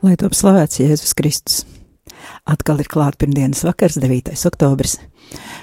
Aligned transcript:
Lai 0.00 0.14
top 0.16 0.32
slavēts 0.32 0.78
Jēzus 0.80 1.10
Kristus. 1.12 1.68
Atkal 2.48 2.80
ir 2.80 2.88
klāta 2.88 3.20
pirmdienas 3.20 3.60
vakars, 3.66 3.98
9. 4.00 4.32
oktobris. 4.48 4.96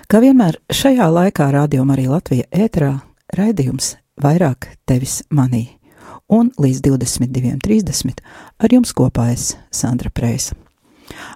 Kā 0.05 0.21
vienmēr 0.21 0.61
šajā 0.69 1.09
laikā 1.09 1.49
rādījumā 1.55 1.95
arī 1.95 2.05
Latvija 2.11 2.45
ēterā 2.53 3.01
raidījums 3.33 3.97
vairāk 4.21 4.77
tevis 4.85 5.25
manī. 5.33 5.81
Un 6.29 6.53
līdz 6.53 6.85
22.30 6.85 8.21
ar 8.61 8.69
jums 8.77 8.93
kopā 8.93 9.33
es 9.33 9.57
Sandra 9.73 10.13
Preisa. 10.13 10.53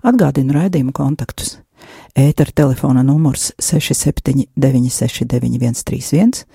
Atgādinu 0.06 0.54
raidījumu 0.60 0.94
kontaktus. 0.94 1.58
Ētera 2.14 2.54
telefona 2.54 3.02
numurs 3.02 3.50
67969131, 3.58 6.46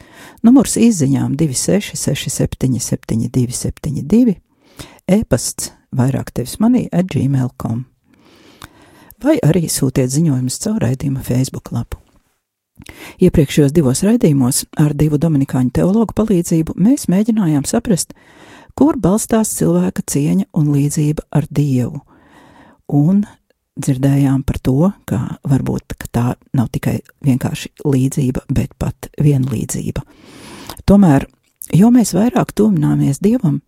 numurs 0.47 0.79
izziņām 0.79 1.35
26677272, 1.41 4.39
e-pasts 5.11 5.75
vairāk 5.97 6.33
tevis 6.37 6.59
manī 6.63 6.87
at 6.93 7.11
gmail.com 7.13 7.85
vai 9.25 9.37
arī 9.45 9.67
sūtiet 9.71 10.13
ziņojumus 10.13 10.59
caur 10.63 10.83
raidījuma 10.83 11.23
Facebook 11.25 11.73
lapu. 11.75 12.01
Iepriekšējos 13.25 13.73
divos 13.73 14.03
raidījumos 14.05 14.67
ar 14.81 14.93
divu 14.97 15.17
dominikāņu 15.21 15.73
teologu 15.79 16.13
palīdzību 16.17 16.77
mēs 16.77 17.07
mēģinājām 17.09 17.65
saprast, 17.69 18.13
kur 18.77 18.99
balstās 19.01 19.55
cilvēka 19.57 20.05
cieņa 20.05 20.51
un 20.57 20.69
līdzība 20.75 21.25
ar 21.33 21.47
Dievu, 21.49 22.03
un 22.93 23.25
dzirdējām 23.81 24.43
par 24.45 24.61
to, 24.61 24.91
ka 25.09 25.39
varbūt 25.49 25.97
ka 25.97 26.11
tā 26.13 26.27
nav 26.57 26.69
tikai 26.73 26.99
vienkārši 27.25 27.73
līdzība, 27.89 28.45
bet 28.53 28.77
pat 28.79 29.09
vienlīdzība. 29.17 30.05
Tomēr, 30.85 31.25
jo 31.73 31.89
mēs 31.93 32.13
vairāk 32.17 32.53
tuvināmies 32.57 33.23
Dievam, 33.25 33.63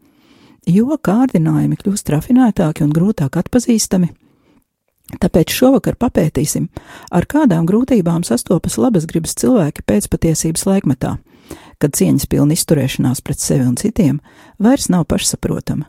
jo 0.68 0.96
kārdinājumi 1.02 1.80
kļūst 1.80 2.14
rafinētāki 2.14 2.84
un 2.86 2.94
grūtāk 2.94 3.40
atpazīstami, 3.40 4.12
Tāpēc 5.16 5.52
šovakar 5.56 5.96
papētīsim, 5.96 6.66
ar 7.16 7.24
kādām 7.24 7.64
grūtībām 7.68 8.26
sastopas 8.28 8.76
labas 8.76 9.06
gribas 9.08 9.32
cilvēki 9.40 9.86
pēcpatiesības 9.88 10.66
laikmetā, 10.68 11.14
kad 11.80 11.94
cieņas 11.96 12.26
pilna 12.28 12.52
izturēšanās 12.52 13.22
pret 13.24 13.40
sevi 13.40 13.64
un 13.64 13.78
citiem 13.80 14.18
vairs 14.60 14.90
nav 14.92 15.06
pašsaprotama. 15.08 15.88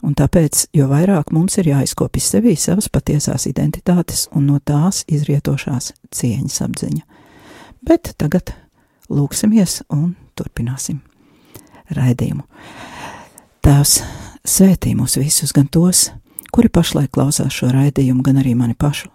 Un 0.00 0.14
tāpēc, 0.16 0.70
jo 0.72 0.86
vairāk 0.88 1.34
mums 1.36 1.58
ir 1.60 1.68
jāizkopja 1.68 2.22
sevī 2.24 2.54
savas 2.56 2.88
patiesās 2.88 3.44
identitātes 3.50 4.24
un 4.32 4.48
no 4.48 4.56
tās 4.64 5.02
izrietošās 5.04 5.92
cieņas 6.08 6.62
apziņa. 6.64 7.04
Bet 7.84 8.14
tagad 8.16 8.54
lūksimies 9.12 9.82
un 9.92 10.14
turpināsim 10.40 11.02
raidījumu. 11.92 12.46
Tēvs 13.60 13.98
svētī 14.48 14.94
mūs 14.96 15.18
visus, 15.20 15.50
gan 15.52 15.66
tos, 15.68 16.06
kuri 16.48 16.70
pašlaik 16.72 17.10
klausās 17.12 17.52
šo 17.52 17.68
raidījumu, 17.74 18.22
gan 18.24 18.38
arī 18.40 18.54
mani 18.56 18.72
pašu, 18.72 19.10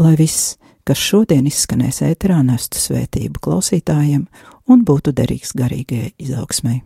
lai 0.00 0.14
viss, 0.16 0.54
kas 0.88 1.02
šodien 1.04 1.44
izskanēs 1.50 2.00
ēterā, 2.06 2.38
nestu 2.46 2.80
svētību 2.80 3.42
klausītājiem 3.44 4.24
un 4.72 4.86
būtu 4.88 5.12
derīgs 5.12 5.52
garīgajai 5.52 6.14
izaugsmai. 6.16 6.78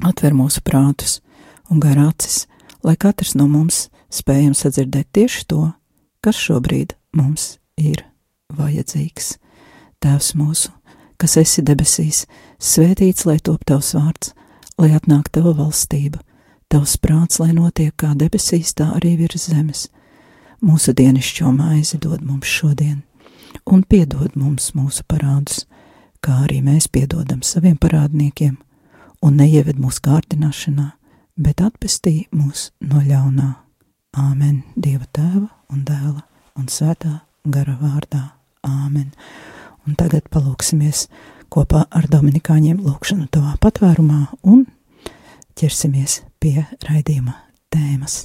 Atver 0.00 0.32
mūsu 0.32 0.64
prātus 0.64 1.18
un 1.68 1.84
gar 1.84 2.00
acis, 2.08 2.46
lai 2.80 2.96
katrs 2.96 3.36
no 3.36 3.44
mums 3.50 3.90
spējam 4.08 4.56
sadzirdēt 4.56 5.12
tieši 5.12 5.46
to, 5.52 5.66
kas 6.24 6.40
šobrīd 6.40 6.96
mums 7.12 7.58
ir 7.76 8.06
vajadzīgs. 8.56 9.34
Tēvs 10.00 10.32
mūsu, 10.40 10.72
kas 11.20 11.36
esi 11.36 11.60
debesīs, 11.60 12.24
svētīts 12.56 13.28
lai 13.28 13.36
top 13.44 13.68
tavs 13.68 13.92
vārds, 13.98 14.32
lai 14.80 14.94
atnāk 14.96 15.28
tava 15.32 15.52
valstība 15.54 16.20
Tavs 16.70 16.92
prāts, 17.02 17.40
lai 17.42 17.50
notiek 17.50 17.90
kā 17.98 18.12
debesīs, 18.14 18.76
tā 18.78 18.92
arī 18.94 19.16
virs 19.18 19.48
zemes. 19.50 19.88
Mūsu 20.62 20.92
dienascho 20.94 21.50
maizi 21.50 21.98
dod 21.98 22.20
mums 22.22 22.46
šodien, 22.46 23.00
un 23.66 23.82
piedod 23.82 24.36
mums 24.38 24.68
mūsu 24.78 25.02
parādus, 25.10 25.64
kā 26.22 26.36
arī 26.44 26.60
mēs 26.62 26.86
piedodam 26.86 27.40
saviem 27.42 27.74
parādniekiem, 27.74 28.54
un 29.18 29.40
neieved 29.42 29.82
mūsu 29.82 30.04
kārdināšanā, 30.06 30.86
bet 31.34 31.64
atpestī 31.66 32.28
mūs 32.30 32.68
no 32.86 33.02
ļaunā. 33.02 33.50
Āmen 34.14 34.62
Dieva 34.76 35.10
tēva 35.10 35.48
un 35.74 35.82
dēla 35.88 36.22
un 36.54 36.70
svētā 36.70 37.16
gara 37.50 37.74
vārdā. 37.82 38.28
Āmen. 38.62 39.10
Un 39.88 39.98
tagad 39.98 40.30
palūksimies 40.30 41.08
kopā 41.50 41.84
ar 41.90 42.06
Dominikāņiem 42.10 42.82
lūkšanu 42.86 43.28
tavā 43.34 43.56
patvērumā 43.62 44.20
un 44.50 44.66
ķersimies 45.58 46.20
pie 46.42 46.62
raidījuma 46.86 47.34
tēmas. 47.74 48.22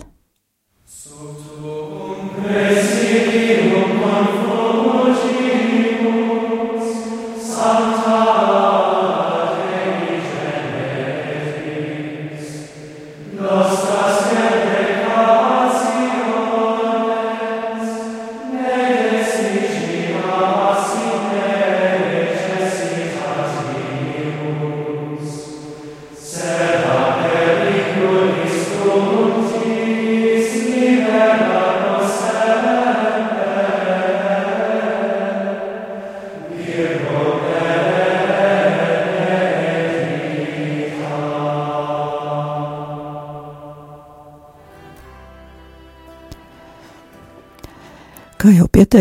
Sotum 0.85 2.29
presidium 2.37 3.95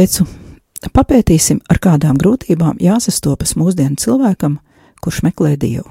pieteicu, 0.04 0.26
papētīsim, 0.92 1.62
ar 1.70 1.78
kādām 1.80 2.18
grūtībām 2.20 2.76
jāsastopas 2.80 3.54
mūsdienu 3.56 3.96
cilvēkam, 3.96 4.58
kurš 5.00 5.22
meklē 5.24 5.56
dievu. 5.56 5.88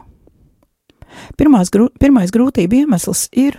Pirmās, 1.38 1.69
grū, 1.74 1.89
pirmais 2.00 2.30
grūtība 2.33 2.83
iemesls 2.83 3.30
ir 3.31 3.57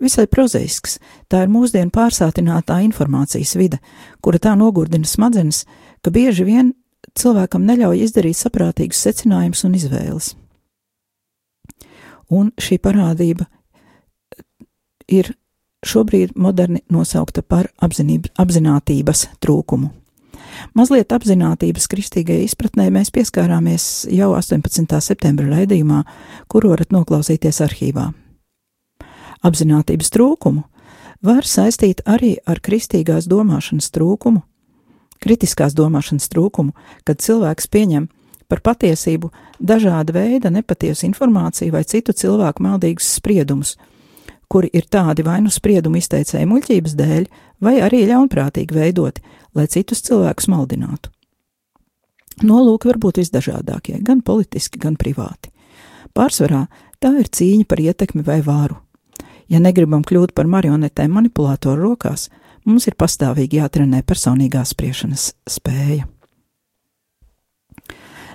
visai 0.00 0.26
prozaisks. 0.26 0.98
Tā 1.28 1.44
ir 1.44 1.52
mūsdienu 1.52 1.90
pārsātinātā 1.90 2.82
informācijas 2.84 3.56
vide, 3.56 3.80
kura 4.20 4.38
tā 4.38 4.54
nogurdina 4.56 5.06
smadzenes, 5.08 5.64
ka 6.04 6.12
bieži 6.12 6.44
vien 6.44 6.74
cilvēkam 7.16 7.64
neļauj 7.64 8.04
izdarīt 8.04 8.36
saprātīgus 8.36 9.00
secinājumus 9.00 9.64
un 9.64 9.76
izvēles. 9.76 10.34
Un 12.28 12.52
šī 12.58 12.80
parādība 12.82 13.46
ir 15.08 15.32
šobrīd 15.86 16.34
moderni 16.36 16.82
nosaukta 16.92 17.42
par 17.42 17.70
apzinība, 17.82 18.32
apzinātības 18.40 19.26
trūkumu. 19.42 19.92
Mazliet 20.76 21.12
apzinātības 21.12 21.88
kristīgajai 21.92 22.46
izpratnē 22.46 22.88
mēs 22.92 23.12
pieskārāmies 23.12 24.06
jau 24.12 24.32
18. 24.36 25.00
septembra 25.04 25.48
raidījumā, 25.50 26.02
kuru 26.48 26.72
varat 26.72 26.94
noklausīties 26.94 27.60
arhīvā. 27.64 28.10
Apzinātības 29.46 30.10
trūkumu 30.14 30.64
var 31.24 31.46
saistīt 31.48 32.02
arī 32.08 32.36
ar 32.48 32.60
kristīgās 32.64 33.28
domāšanas 33.30 33.90
trūkumu, 33.94 34.42
kritiskās 35.22 35.76
domāšanas 35.76 36.28
trūkumu, 36.32 36.74
kad 37.04 37.20
cilvēks 37.24 37.68
pieņem 37.72 38.08
par 38.48 38.62
patiesību 38.64 39.30
dažāda 39.58 40.14
veida 40.14 40.52
nepatiesu 40.54 41.06
informāciju 41.08 41.74
vai 41.74 41.84
citu 41.88 42.14
cilvēku 42.16 42.62
maldīgus 42.62 43.16
spriedumus, 43.18 43.76
kuri 44.48 44.70
ir 44.72 44.86
tādi 44.90 45.24
vai 45.26 45.40
nu 45.44 45.50
spriedumu 45.52 46.00
izteicēju 46.00 46.48
muļķības 46.50 46.96
dēļ, 46.98 47.26
vai 47.62 47.76
arī 47.82 48.04
ļaunprātīgi 48.10 48.76
veidoti, 48.76 49.22
lai 49.56 49.66
citus 49.72 50.04
cilvēkus 50.06 50.48
maldinātu. 50.52 51.10
Nolūki 52.44 52.90
var 52.90 52.98
būt 53.00 53.22
visdažādākie, 53.22 53.96
gan 54.04 54.20
politiski, 54.20 54.80
gan 54.80 54.98
privāti. 55.00 55.52
Pārsvarā 56.16 56.66
tā 57.00 57.14
ir 57.20 57.30
cīņa 57.32 57.68
par 57.68 57.80
ietekmi 57.80 58.24
vai 58.26 58.42
vāru. 58.44 58.76
Ja 59.48 59.60
negribam 59.62 60.02
kļūt 60.04 60.34
par 60.36 60.48
marionetēm 60.50 61.14
manipulātoru 61.16 61.92
rokās, 61.92 62.28
mums 62.66 62.88
ir 62.90 62.98
pastāvīgi 62.98 63.62
jātrenē 63.62 64.02
personīgā 64.02 64.64
spriešanas 64.66 65.30
spēja. 65.48 66.08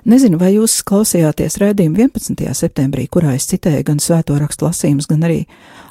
Nezinu, 0.02 0.40
vai 0.42 0.56
jūs 0.56 0.80
klausījāties 0.90 1.60
redzējumu 1.62 2.00
11. 2.08 2.40
septembrī, 2.58 3.04
kurā 3.06 3.36
es 3.38 3.46
citēju 3.52 3.84
gan 3.86 4.00
svēto 4.02 4.34
rakstu 4.42 4.66
lasījumus, 4.66 5.06
gan 5.12 5.28
arī 5.28 5.44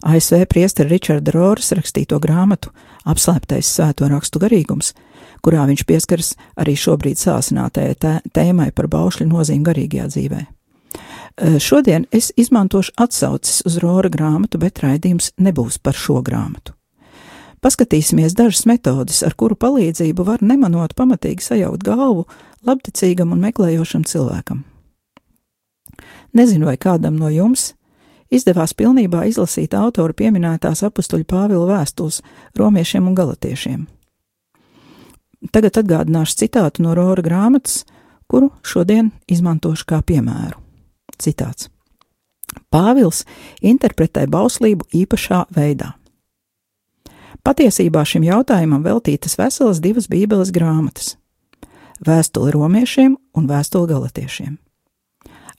ASV 0.03 0.49
priestera 0.51 0.91
Richarda 0.91 1.31
Roras 1.37 1.71
rakstīto 1.79 2.19
grāmatu 2.19 2.73
Apslēptais 3.07 3.71
svēto 3.71 4.09
rakstu 4.11 4.43
garīgums, 4.43 4.97
kurā 5.47 5.63
viņš 5.71 5.85
pieskaras 5.87 6.33
arī 6.59 6.75
šobrīd 6.75 7.23
sāsinātajai 7.23 8.19
tēmai 8.35 8.73
par 8.75 8.91
baušļu 8.91 9.29
nozīmi 9.31 9.69
garīgajā 9.71 10.09
dzīvē. 10.11 10.43
Šodien 11.63 12.09
es 12.11 12.33
izmantošu 12.35 12.97
atsauces 12.99 13.63
uz 13.63 13.79
Rora 13.79 14.11
grāmatu, 14.11 14.59
bet 14.59 14.83
raidījums 14.83 15.31
nebūs 15.39 15.79
par 15.79 15.95
šo 15.95 16.19
grāmatu. 16.27 16.75
Paskatīsimies 17.61 18.33
dažas 18.39 18.65
metodes, 18.65 19.21
ar 19.27 19.35
kuru 19.37 19.57
palīdzību 19.61 20.25
var 20.25 20.41
nemanot 20.41 20.95
pamatīgi 20.97 21.45
sajaukt 21.45 21.85
galvu 21.85 22.25
labticīgam 22.65 23.35
un 23.35 23.43
meklējošam 23.45 24.07
cilvēkam. 24.09 24.63
Nezinu, 26.33 26.71
vai 26.71 26.79
kādam 26.81 27.19
no 27.21 27.29
jums 27.29 27.75
izdevās 28.33 28.73
pilnībā 28.79 29.27
izlasīt 29.29 29.75
autora 29.77 30.17
pieminētās 30.17 30.85
apakstuļu 30.89 31.27
Pāvila 31.29 31.67
vēstules 31.75 32.23
romiešiem 32.57 33.11
un 33.11 33.19
galotiešiem. 33.19 33.85
Tagad 35.53 35.83
atgādināšu 35.83 36.43
citātu 36.45 36.85
no 36.85 36.95
Rora 36.97 37.25
grāmatas, 37.25 37.83
kuru 38.31 38.53
šodien 38.65 39.11
izmantošu 39.29 39.89
kā 39.89 40.01
piemēru. 40.07 40.61
Citāts. 41.21 41.69
Pāvils 42.73 43.25
interpretē 43.61 44.27
bauslību 44.31 44.89
īpašā 44.97 45.45
veidā. 45.55 46.00
Patiesībā 47.47 48.05
šim 48.05 48.27
jautājumam 48.27 48.85
veltītas 48.85 49.39
veselas 49.41 49.81
divas 49.81 50.11
Bībeles 50.11 50.53
grāmatas 50.53 51.17
vēstuli 52.07 52.53
romiešiem 52.55 53.17
un 53.37 53.49
vēstuli 53.49 53.91
galotiešiem. 53.93 54.57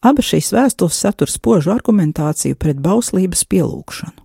Abas 0.01 0.31
šīs 0.31 0.49
vēstules 0.55 0.97
satur 0.97 1.29
spožu 1.29 1.69
argumentāciju 1.75 2.57
pret 2.57 2.79
bauslības 2.81 3.43
pielūgšanu. 3.45 4.17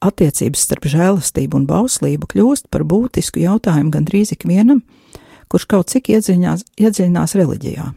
Attiecības 0.00 0.64
starp 0.64 0.86
žēlastību 0.88 1.58
un 1.60 1.66
bauslību 1.68 2.28
kļūst 2.32 2.68
par 2.72 2.84
būtisku 2.88 3.40
jautājumu 3.42 3.92
gandrīz 3.92 4.32
ikvienam, 4.36 4.80
kurš 5.52 5.66
kaut 5.68 5.92
cik 5.92 6.08
iedziļinās, 6.12 6.64
iedziļinās 6.80 7.36
reliģijā. 7.36 7.88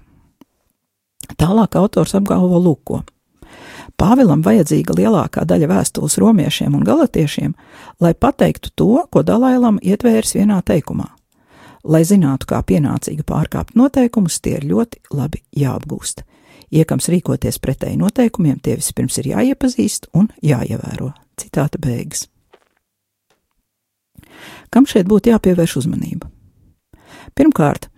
Tālāk 1.39 1.77
autors 1.79 2.15
apgalvo 2.19 2.59
lūko. 2.59 3.03
Pāvilam 3.99 4.43
vajadzīga 4.43 4.95
lielākā 4.97 5.45
daļa 5.47 5.69
vēstules 5.69 6.17
romiešiem 6.19 6.75
un 6.75 6.83
galotiešiem, 6.83 7.53
lai 8.03 8.13
pateiktu 8.13 8.73
to, 8.75 8.93
ko 9.09 9.23
Dalailam 9.23 9.79
ietvērs 9.81 10.35
vienā 10.35 10.61
teikumā 10.65 11.11
Lai 11.83 12.05
zinātu, 12.07 12.47
kā 12.47 12.61
pienācīgi 12.63 13.25
pārkāpt 13.27 13.75
noteikumus, 13.75 14.39
tie 14.39 14.55
ir 14.55 14.69
ļoti 14.69 15.01
labi 15.11 15.41
jāapgūst. 15.59 16.23
Iekams 16.73 17.09
rīkoties 17.11 17.59
pretēji 17.59 17.99
noteikumiem, 17.99 18.61
tie 18.63 18.77
vispirms 18.79 19.19
ir 19.19 19.33
jāiepazīst 19.33 20.07
un 20.15 20.29
jāievēro. 20.41 21.11
Citāta 21.37 21.81
beigas. 21.83 22.29
Kam 24.71 24.87
šeit 24.87 25.09
būtu 25.11 25.33
jāpievērš 25.33 25.75
uzmanība? 25.83 26.29
Pirmkārt, 27.35 27.89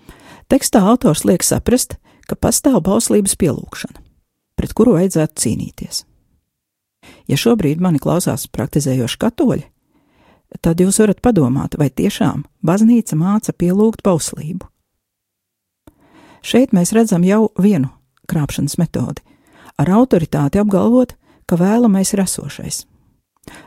tekstā 0.49 0.81
autors 0.81 1.21
liek 1.27 1.45
saprast, 1.45 1.99
ka 2.25 2.35
pastāv 2.35 2.81
bauslības 2.87 3.37
pielūgšana, 3.37 4.01
pret 4.55 4.73
kuru 4.73 4.95
vajadzētu 4.97 5.41
cīnīties. 5.41 6.03
Ja 7.29 7.37
šobrīd 7.37 7.81
mani 7.81 8.01
klausās 8.01 8.47
praktizējoši 8.49 9.19
katoļi, 9.21 9.65
tad 10.61 10.81
jūs 10.81 10.99
varat 11.01 11.21
padomāt, 11.21 11.77
vai 11.77 11.89
tiešām 11.89 12.45
baznīca 12.65 13.17
māca 13.19 13.53
pielūgt 13.53 14.03
bauslību. 14.05 14.65
Šeit 16.45 16.75
mēs 16.77 16.93
redzam 16.93 17.25
jau 17.25 17.49
vienu 17.57 17.89
krāpšanas 18.29 18.77
metodi- 18.77 19.21
ar 19.81 19.87
autoritāti 19.89 20.61
apgalvot, 20.61 21.15
ka 21.45 21.57
vēlamais 21.57 22.13
ir 22.13 22.21
esošais. 22.21 22.85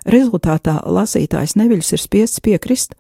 Rezultātā 0.07 0.81
lasītājs 0.83 1.55
neviļus 1.59 1.93
ir 1.93 2.03
spiests 2.03 2.41
piekrist 2.41 2.95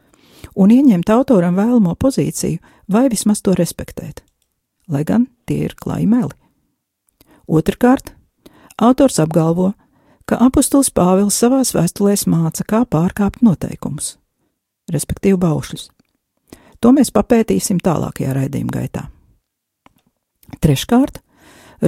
un 0.54 0.70
ieņemt 0.70 1.10
autoram 1.10 1.56
vēlamo 1.58 1.96
pozīciju 1.98 2.58
vai 2.88 3.08
vismaz 3.08 3.42
to 3.42 3.54
respektēt, 3.58 4.22
lai 4.88 5.04
gan 5.04 5.26
tie 5.46 5.64
ir 5.64 5.74
klaimeli. 5.74 6.34
Otrkārt, 7.48 8.12
autors 8.76 9.18
apgalvo, 9.22 9.72
ka 10.28 10.36
apustulis 10.44 10.90
Pāvils 10.92 11.38
savās 11.40 11.72
vēstulēs 11.72 12.26
māca, 12.28 12.64
kā 12.68 12.82
pārkāpt 12.84 13.40
noteikumus, 13.40 14.18
respektīvi 14.92 15.40
baušļus. 15.40 15.88
To 16.84 16.92
mēs 16.94 17.10
papētīsim 17.10 17.80
tālākajā 17.82 18.36
raidījuma 18.36 18.74
gaitā. 18.76 19.06
Treškārt, 20.60 21.22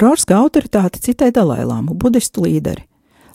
Rors 0.00 0.24
kā 0.24 0.38
autoritāte 0.38 1.00
citē 1.02 1.32
Dalailāmu, 1.34 1.96
budistu 1.98 2.44
līderi, 2.46 2.84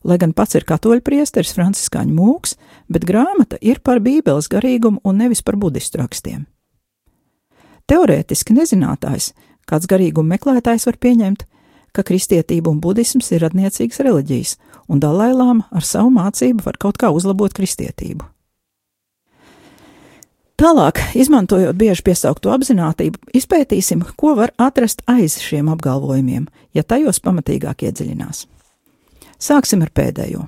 lai 0.07 0.18
gan 0.22 0.31
pats 0.33 0.56
ir 0.56 0.66
katoļu 0.68 1.04
priesteris 1.04 1.54
Franciskāņu 1.56 2.16
mūks, 2.16 2.56
bet 2.88 3.06
grāmata 3.07 3.60
ir 3.62 3.81
par 3.83 4.00
bībeles 4.00 4.48
garīgumu 4.51 5.01
un 5.04 5.19
nevis 5.19 5.44
par 5.44 5.57
budistu 5.60 6.00
rakstiem. 6.00 6.45
Teorētiski 7.86 8.56
nezinātājs, 8.56 9.33
kāds 9.68 9.89
garīguma 9.89 10.36
meklētājs 10.36 10.88
var 10.88 10.98
pieņemt, 10.98 11.44
ka 11.95 12.03
kristietība 12.06 12.71
un 12.71 12.81
budisms 12.83 13.31
ir 13.31 13.45
radniecīgas 13.45 14.01
reliģijas, 14.03 14.56
un 14.92 15.01
Dalailām 15.03 15.65
ar 15.71 15.86
savu 15.88 16.12
mācību 16.13 16.65
var 16.68 16.80
kaut 16.81 17.00
kā 17.01 17.12
uzlabot 17.15 17.56
kristietību. 17.56 18.27
Tālāk, 20.56 21.01
izmantojot 21.19 21.75
bieži 21.75 22.03
piesaukto 22.07 22.53
apziņotību, 22.56 23.33
izpētīsim, 23.36 24.06
ko 24.15 24.38
var 24.38 24.53
atrast 24.56 25.03
aiz 25.12 25.36
šiem 25.43 25.67
apgalvojumiem, 25.74 26.46
ja 26.72 26.84
tajos 26.88 27.19
pamatīgāk 27.19 27.84
iedziļinās. 27.89 28.46
Sāksim 29.36 29.84
ar 29.84 29.91
pēdējo. 29.91 30.46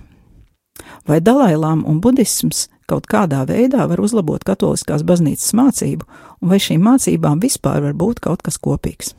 Vai 1.07 1.19
Dalailām 1.19 1.83
un 1.83 1.99
budisms 1.99 2.69
kaut 2.87 3.07
kādā 3.11 3.43
veidā 3.49 3.83
var 3.91 3.99
uzlabot 3.99 4.47
katoliskās 4.47 5.03
baznīcas 5.03 5.51
mācību, 5.59 6.07
un 6.39 6.55
vai 6.55 6.63
šīm 6.63 6.87
mācībām 6.87 7.43
vispār 7.43 7.83
var 7.83 7.97
būt 7.99 8.23
kaut 8.23 8.47
kas 8.47 8.55
kopīgs? 8.63 9.11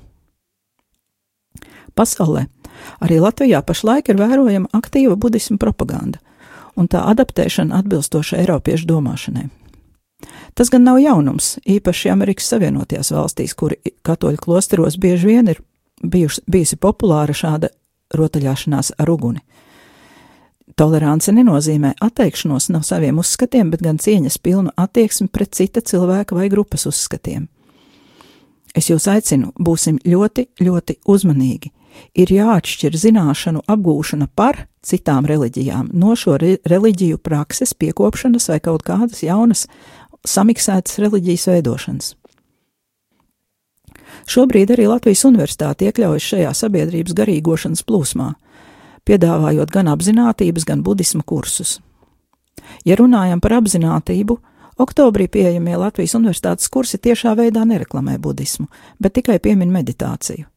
Pasaulē 1.99 2.47
arī 3.03 3.19
Latvijā 3.23 3.61
pašlaik 3.67 4.09
ir 4.13 4.21
vērojama 4.21 4.71
aktīva 4.79 5.19
budismu 5.19 5.59
propaganda 5.59 6.23
un 6.79 6.87
tā 6.87 7.03
adaptēšana 7.11 7.81
atbilstoši 7.83 8.39
Eiropiešu 8.39 8.87
domāšanai. 8.87 9.49
Tas 10.55 10.71
gan 10.71 10.85
nav 10.87 10.99
jaunums, 11.03 11.57
īpaši 11.67 12.11
Amerikas 12.11 12.49
Savienotajās 12.51 13.11
valstīs, 13.15 13.55
kur 13.59 13.75
katoļu 14.07 14.41
klosteros 14.43 14.99
bieži 14.99 15.27
vien 15.27 15.51
ir 15.51 15.61
bijuši, 16.03 16.43
bijusi 16.51 16.79
populāra 16.79 17.35
šāda 17.35 17.71
rotaļāšanās 18.15 18.95
ar 18.99 19.11
uguni. 19.11 19.43
Tolerance 20.79 21.33
nenozīmē 21.35 21.97
atteikšanos 22.03 22.69
no 22.71 22.83
saviem 22.87 23.19
uzskatiem, 23.19 23.71
bet 23.71 23.83
gan 23.83 23.99
cieņas 23.99 24.39
pilnu 24.39 24.75
attieksmi 24.79 25.27
pret 25.35 25.55
cita 25.59 25.83
cilvēka 25.83 26.37
vai 26.39 26.47
grupas 26.53 26.87
uzskatiem. 26.87 27.49
Es 28.77 28.91
jūs 28.91 29.09
aicinu, 29.11 29.51
būsim 29.59 29.99
ļoti, 30.07 30.47
ļoti 30.63 31.01
uzmanīgi, 31.09 31.73
ir 32.19 32.33
jāatšķir 32.33 32.97
zināšanu 32.97 33.63
apgūšana 33.69 34.29
par 34.35 34.67
citām 34.85 35.27
reliģijām 35.29 35.91
no 35.93 36.15
šo 36.17 36.39
re 36.41 36.57
reliģiju 36.69 37.21
prakses 37.23 37.75
piekopšanas 37.75 38.49
vai 38.53 38.61
kaut 38.65 38.85
kādas 38.87 39.23
jaunas 39.23 39.67
samiksētas 40.27 40.99
reliģijas 41.03 41.47
veidošanas. 41.53 42.15
Šobrīd 44.29 44.73
arī 44.75 44.89
Latvijas 44.89 45.25
Universitāte 45.29 45.89
iekļaujas 45.89 46.29
šajā 46.33 46.53
sabiedrības 46.57 47.17
garīgošanas 47.17 47.85
plūsmā, 47.89 48.33
piedāvājot 49.09 49.73
gan 49.73 49.93
apziņotības, 49.95 50.67
gan 50.69 50.83
budisma 50.85 51.25
kursus. 51.25 51.79
Ja 52.85 52.99
runājam 52.99 53.41
par 53.41 53.57
apziņotību, 53.61 54.37
oktobrī 54.85 55.29
pieejamie 55.33 55.77
Latvijas 55.81 56.17
Universitātes 56.19 56.69
kursi 56.73 57.01
tiešā 57.01 57.35
veidā 57.39 57.65
nereklamē 57.69 58.19
budismu, 58.21 58.69
bet 59.01 59.17
tikai 59.21 59.39
piemin 59.41 59.73
meditāciju. 59.73 60.49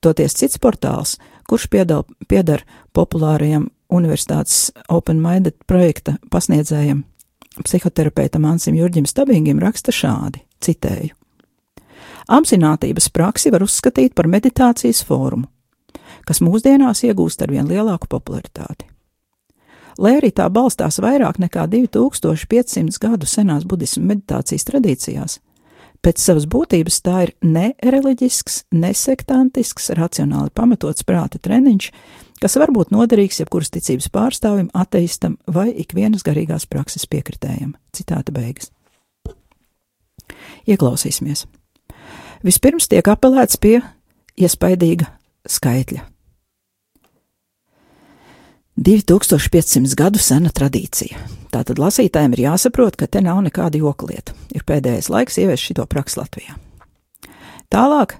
Toties 0.00 0.36
cits 0.38 0.60
portāls, 0.62 1.16
kurš 1.48 1.66
piedal, 1.72 2.04
piedar 2.28 2.62
populārajam 2.94 3.68
universitātes 3.90 4.68
Open 4.88 5.22
Minded 5.22 5.56
projekta 5.66 6.18
pasniedzējam, 6.30 7.02
psihoterapeitam 7.64 8.44
Ansim 8.46 8.76
Jurģim 8.78 9.08
Stabingim, 9.08 9.58
raksta 9.62 9.94
šādi, 9.94 10.44
citēju. 10.62 11.14
Apzinātības 12.28 13.08
praksi 13.08 13.50
var 13.50 13.64
uzskatīt 13.64 14.14
par 14.14 14.28
meditācijas 14.28 15.00
fórumu, 15.08 15.48
kas 16.28 16.42
mūsdienās 16.44 17.02
iegūst 17.08 17.42
ar 17.42 17.54
vien 17.54 17.68
lielāku 17.70 18.10
popularitāti. 18.12 18.84
Lai 19.98 20.12
arī 20.20 20.30
tā 20.30 20.44
balstās 20.52 21.00
vairāk 21.02 21.40
nekā 21.42 21.64
2500 21.72 23.00
gadu 23.02 23.26
senās 23.26 23.64
budismu 23.66 24.04
meditācijas 24.12 24.68
tradīcijās, 24.68 25.38
Pēc 26.04 26.22
savas 26.22 26.46
būtības 26.46 27.00
tā 27.02 27.24
ir 27.26 27.34
nereliģisks, 27.42 28.62
nesektantisks, 28.70 29.90
racionāli 29.98 30.52
pamatots 30.54 31.04
prāta 31.06 31.40
treniņš, 31.42 31.90
kas 32.42 32.56
var 32.60 32.72
būt 32.74 32.92
noderīgs 32.94 33.40
jebkuras 33.42 33.72
ticības 33.74 34.10
pārstāvim, 34.14 34.68
ateistam 34.78 35.36
vai 35.50 35.68
ikvienas 35.74 36.22
garīgās 36.26 36.68
prakses 36.70 37.08
piekritējam. 37.10 37.74
Citāta 37.94 38.34
beigas. 38.34 38.70
Ieklausīsimies. 40.68 41.46
Vispirms 42.46 42.86
tiek 42.90 43.08
apelēts 43.10 43.58
pie 43.58 43.80
iespaidīga 44.38 45.10
skaitļa. 45.50 46.04
2500 48.78 49.96
gadu 49.98 50.20
sena 50.22 50.52
tradīcija. 50.54 51.18
Tātad 51.50 51.80
lasītājiem 51.82 52.36
ir 52.36 52.44
jāsaprot, 52.44 52.94
ka 52.94 53.08
te 53.10 53.18
nav 53.24 53.40
nekāda 53.42 53.80
joklieta. 53.80 54.36
Ir 54.54 54.62
pēdējais 54.68 55.08
laiks 55.10 55.38
ieviest 55.42 55.66
šito 55.66 55.86
praksu 55.90 56.20
Latvijā. 56.20 56.54
Tālāk 57.74 58.14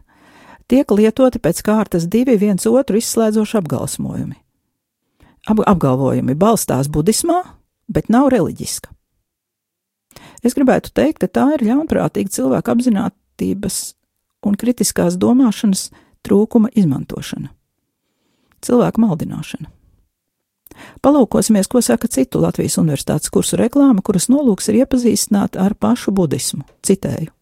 tiek 0.67 0.91
lietoti 0.91 1.39
pēc 1.39 1.63
kārtas 1.63 2.09
divi 2.11 2.35
viens 2.41 2.67
otru 2.67 2.99
izslēdzoši 2.99 3.61
apgalvojumi. 3.61 4.35
Ap 5.49 5.63
apgalvojumi 5.63 6.35
balstās 6.35 6.91
budismā, 6.91 7.39
bet 7.87 8.11
nav 8.11 8.33
reliģiska. 8.35 8.91
Es 10.43 10.59
gribētu 10.59 10.91
teikt, 10.91 11.23
ka 11.23 11.31
tā 11.31 11.47
ir 11.55 11.69
ļaunprātīga 11.71 12.35
cilvēka 12.35 12.75
apziņotības 12.75 13.81
un 14.49 14.59
kritiskās 14.59 15.17
domāšanas 15.23 15.89
trūkuma 16.27 16.75
izmantošana, 16.75 17.53
cilvēku 18.67 19.07
maldināšana. 19.07 19.78
Palūkosimies, 21.05 21.69
ko 21.71 21.83
saka 21.85 22.09
citu 22.09 22.43
Latvijas 22.43 22.79
universitātes 22.81 23.33
kursu 23.33 23.59
reklāma, 23.61 24.03
kuras 24.05 24.29
nolūks 24.33 24.71
ir 24.71 24.83
iepazīstināt 24.83 25.59
ar 25.61 25.75
pašu 25.75 26.15
budismu. 26.15 26.65
Citēju. 26.87 27.33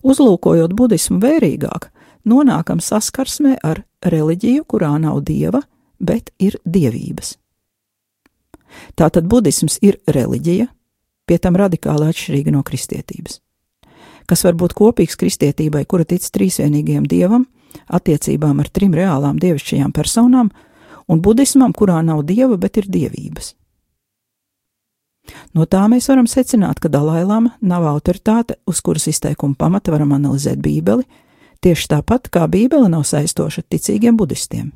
Uzlūkojot 0.00 0.72
budismu 0.76 1.20
vērīgāk, 1.20 1.90
nonākam 2.24 2.80
saskarsmē 2.80 3.58
ar 3.64 3.82
reliģiju, 4.06 4.64
kurā 4.64 4.94
nav 5.00 5.20
dieva, 5.28 5.60
bet 6.00 6.32
ir 6.40 6.56
dievības. 6.64 7.36
Tātad 8.96 9.26
budisms 9.28 9.78
ir 9.84 9.98
reliģija, 10.08 10.68
pie 11.26 11.38
tam 11.38 11.58
radikāli 11.58 12.08
atšķirīga 12.10 12.54
no 12.54 12.62
kristietības. 12.66 13.40
Kas 14.30 14.44
var 14.46 14.54
būt 14.58 14.76
kopīgs 14.78 15.18
kristietībai, 15.18 15.84
kura 15.90 16.06
tic 16.06 16.22
trīsvienīgajam 16.22 17.06
dievam, 17.10 17.46
attiecībām 17.90 18.62
ar 18.62 18.70
trim 18.70 18.94
reālām 18.94 19.38
dievišķajām 19.42 19.94
personām, 19.94 20.50
un 21.10 21.22
budismam, 21.24 21.74
kurā 21.74 21.98
nav 22.06 22.22
dieva, 22.28 22.56
bet 22.60 22.78
ir 22.78 22.90
dievības. 22.90 23.54
No 25.54 25.66
tā 25.66 25.82
mēs 25.90 26.08
varam 26.10 26.26
secināt, 26.30 26.80
ka 26.80 26.90
Dalailama 26.90 27.54
nav 27.60 27.86
autoritāte, 27.90 28.56
uz 28.66 28.80
kuras 28.82 29.06
izteikuma 29.10 29.58
pamata 29.58 29.92
varam 29.92 30.14
analizēt 30.16 30.62
Bībeli, 30.62 31.06
tieši 31.62 31.90
tāpat 31.94 32.30
kā 32.32 32.46
Bībele 32.50 32.88
nav 32.90 33.04
saistoša 33.06 33.66
ticīgiem 33.68 34.18
budistiem. 34.18 34.70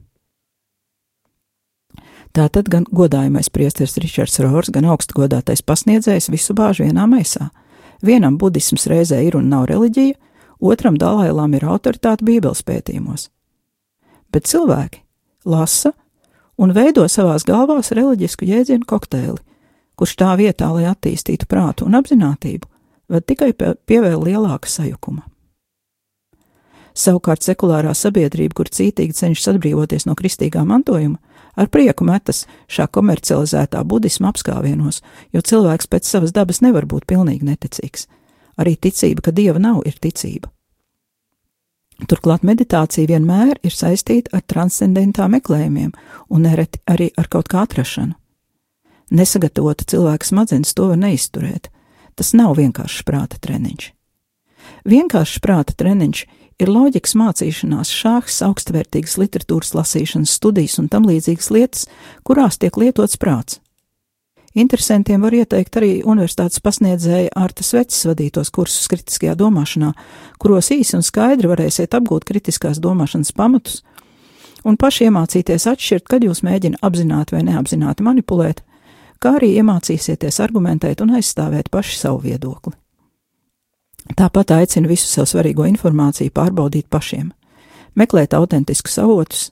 Tātad 2.35 2.67
gan 2.67 2.87
godājamais 2.91 3.49
priesteris 3.55 3.95
Ričards 4.03 4.41
Rors, 4.43 4.71
gan 4.75 4.88
augstgodātais 4.91 5.62
pasniedzējs 5.62 6.33
visu 6.35 6.55
bāž 6.59 6.83
vienā 6.83 7.07
maisā. 7.07 7.53
Vienam 8.03 8.38
budisms 8.38 8.88
reizē 8.91 9.21
ir 9.23 9.37
un 9.38 9.47
nav 9.53 9.69
reliģija, 9.71 10.17
otram 10.59 10.99
dalailām 10.99 11.55
ir 11.55 11.67
autoritāte 11.71 12.26
Bībeles 12.26 12.64
pētījumos. 12.67 13.29
Bet 14.35 14.50
cilvēki 14.50 15.05
lasa 15.47 15.95
un 16.58 16.75
veido 16.75 17.06
savās 17.08 17.44
galvās 17.46 17.92
reliģisku 17.94 18.46
jēdzienu 18.49 18.87
kokteili, 18.88 19.40
kurš 19.99 20.16
tā 20.20 20.32
vietā, 20.38 20.70
lai 20.75 20.88
attīstītu 20.90 21.49
prātu 21.50 21.87
un 21.88 21.99
apziņotību, 21.99 22.66
ved 23.11 23.26
tikai 23.28 23.52
pievēl 23.54 24.23
lielāka 24.25 24.70
sajukuma. 24.70 25.25
Savukārt 26.94 27.42
sekulārā 27.42 27.90
sabiedrība, 27.99 28.54
kur 28.54 28.68
cītīgi 28.70 29.16
cenšas 29.18 29.50
atbrīvoties 29.54 30.06
no 30.06 30.14
kristīgā 30.14 30.62
mantojuma, 30.66 31.18
ar 31.58 31.66
prieku 31.66 32.06
metas 32.06 32.44
šā 32.70 32.87
komercializētā 32.87 33.82
budisma 33.82 34.30
apskāvienos, 34.30 35.00
jo 35.34 35.42
cilvēks 35.42 35.90
pēc 35.90 36.06
savas 36.06 36.34
dabas 36.34 36.62
nevar 36.62 36.87
būt 36.87 37.08
pilnīgi 37.11 37.50
neticīgs. 37.50 38.06
Arī 38.62 38.76
ticība, 38.78 39.26
ka 39.26 39.34
dieva 39.34 39.58
nav, 39.58 39.82
ir 39.82 39.99
ticība. 39.99 40.52
Turklāt 42.11 42.43
meditācija 42.43 43.07
vienmēr 43.09 43.61
ir 43.63 43.73
saistīta 43.73 44.35
ar 44.35 44.43
transcendentā 44.51 45.29
meklējumiem 45.31 45.93
un 46.29 46.47
nereti 46.47 46.83
arī 46.91 47.13
ar 47.17 47.31
kaut 47.31 47.49
kā 47.53 47.63
atrašanu. 47.65 48.17
Nesagatavota 49.15 49.87
cilvēka 49.87 50.27
smadzenes 50.27 50.75
to 50.75 50.89
var 50.91 50.99
neizturēt. 50.99 51.71
Tas 52.19 52.33
nav 52.35 52.57
vienkāršs 52.59 53.05
prāta 53.07 53.39
treniņš. 53.43 53.91
Vienkāršs 54.91 55.41
prāta 55.45 55.75
treniņš 55.79 56.25
ir 56.63 56.71
loģikas 56.71 57.15
mācīšanās, 57.19 57.91
šāks, 57.95 58.41
augstvērtīgas 58.47 59.19
literatūras 59.21 59.75
lasīšanas, 59.77 60.35
studijas 60.39 60.79
un 60.83 60.91
tam 60.91 61.07
līdzīgas 61.09 61.51
lietas, 61.55 61.87
kurās 62.27 62.59
tiek 62.63 62.79
lietots 62.81 63.19
prāts. 63.21 63.61
Interesantiem 64.54 65.23
var 65.25 65.34
ieteikt 65.34 65.76
arī 65.80 65.94
universitātes 66.06 66.61
pasniedzēja 66.62 67.32
Arta 67.34 67.64
Sveces 67.66 68.04
vadītos 68.06 68.52
kursus 68.54 68.87
kritiskajā 68.92 69.34
domāšanā, 69.34 69.90
kuros 70.38 70.70
īsi 70.70 70.94
un 70.94 71.02
skaidri 71.02 71.50
varēsiet 71.50 71.96
apgūt 71.99 72.26
kritiskās 72.28 72.78
domāšanas 72.82 73.34
pamatus 73.34 73.82
un 74.64 74.78
paši 74.80 75.08
iemācīties 75.08 75.66
atšķirt, 75.70 76.06
kad 76.08 76.25
jūs 76.25 76.42
mēģina 76.46 76.80
apzināti 76.87 77.37
vai 77.37 77.42
neapzināti 77.49 78.06
manipulēt, 78.06 78.62
kā 79.20 79.37
arī 79.38 79.54
iemācīsieties 79.61 80.40
argumentēt 80.44 81.02
un 81.04 81.14
aizstāvēt 81.18 81.70
paši 81.75 81.99
savu 82.00 82.23
viedokli. 82.25 82.75
Tāpat 84.14 84.52
aicinu 84.58 84.90
visu 84.90 85.08
sev 85.08 85.28
svarīgo 85.28 85.64
informāciju 85.68 86.32
pārbaudīt 86.34 86.90
pašiem, 86.92 87.30
meklēt 87.96 88.37
autentiskus 88.37 88.99
avotus, 89.00 89.49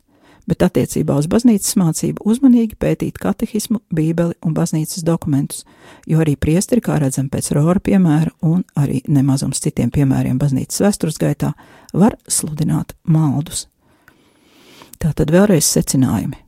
bet 0.49 0.65
attiecībā 0.67 1.17
uz 1.19 1.29
baznīcas 1.31 1.77
mācību 1.81 2.25
uzmanīgi 2.29 2.79
pētīt 2.81 3.19
katehismu, 3.23 3.81
bībeli 3.95 4.37
un 4.43 4.55
baznīcas 4.57 5.05
dokumentus, 5.07 5.65
jo 6.07 6.23
arī 6.25 6.37
priesteri, 6.37 6.83
kā 6.85 6.99
redzam 7.03 7.29
pēc 7.33 7.53
Rora 7.57 7.81
piemēra 7.81 8.35
un 8.43 8.65
arī 8.79 9.03
nemazums 9.09 9.63
citiem 9.63 9.91
piemēriem 9.95 10.39
baznīcas 10.39 10.83
vēstures 10.85 11.21
gaitā, 11.23 11.53
var 11.93 12.17
sludināt 12.29 12.97
maldus. 13.05 13.67
Tātad 15.03 15.33
vēlreiz 15.35 15.67
secinājumi. 15.67 16.39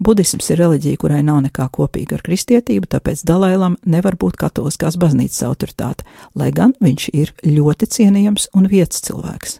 Budisms 0.00 0.48
ir 0.50 0.58
reliģija, 0.62 0.98
kurai 1.00 1.20
nav 1.24 1.42
nekā 1.44 1.66
kopīga 1.72 2.16
ar 2.16 2.22
kristietību, 2.24 2.88
tāpēc 2.94 3.22
Dalailam 3.28 3.76
nevar 3.84 4.16
būt 4.20 4.38
katoliskās 4.40 4.96
baznīcas 5.00 5.42
autoritāte, 5.44 6.06
lai 6.34 6.50
gan 6.56 6.72
viņš 6.80 7.08
ir 7.12 7.34
ļoti 7.44 7.88
cienījams 7.96 8.48
un 8.56 8.68
vietas 8.72 9.04
cilvēks. 9.04 9.58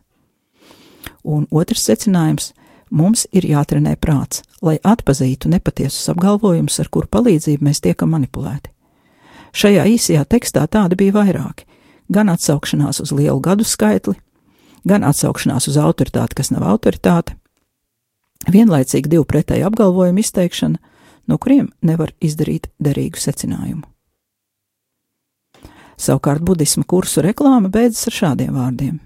Un 1.25 1.47
otrs 1.51 1.85
secinājums- 1.89 2.53
mums 2.95 3.27
ir 3.35 3.47
jātrenē 3.49 3.97
prāts, 4.01 4.43
lai 4.63 4.79
atpazītu 4.79 5.51
nepatiesus 5.53 6.09
apgalvojumus, 6.15 6.79
ar 6.81 6.91
kuru 6.95 7.11
palīdzību 7.11 7.67
mēs 7.67 7.83
tiekam 7.85 8.15
manipulēti. 8.15 8.71
Šajā 9.55 9.85
īsajā 9.95 10.25
tekstā 10.31 10.65
tādi 10.71 10.99
bija 10.99 11.15
vairāki- 11.19 11.67
gan 12.15 12.29
atsaukšanās 12.29 13.01
uz 13.01 13.13
lielu 13.13 13.41
gadu 13.41 13.65
skaitli, 13.65 14.15
gan 14.87 15.03
atsaukšanās 15.03 15.69
uz 15.69 15.77
autoritāti, 15.77 16.35
kas 16.35 16.51
nav 16.51 16.63
autoritāte, 16.63 17.35
vienlaicīgi 18.51 19.09
divu 19.09 19.25
pretēju 19.25 19.67
apgalvojumu 19.67 20.19
izteikšana, 20.21 20.79
no 21.27 21.39
kuriem 21.39 21.73
nevar 21.83 22.13
izdarīt 22.21 22.69
derīgu 22.83 23.17
secinājumu. 23.17 23.85
Savukārt 25.97 26.43
budisma 26.43 26.85
kursu 26.85 27.23
reklāma 27.23 27.71
beidzas 27.71 28.09
ar 28.09 28.13
šādiem 28.13 28.55
vārdiem: 28.59 29.01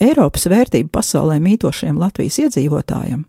Eiropas 0.00 0.46
vērtību 0.48 0.88
pasaulē 0.92 1.36
mītošiem 1.44 1.98
Latvijas 2.00 2.38
iedzīvotājiem 2.46 3.26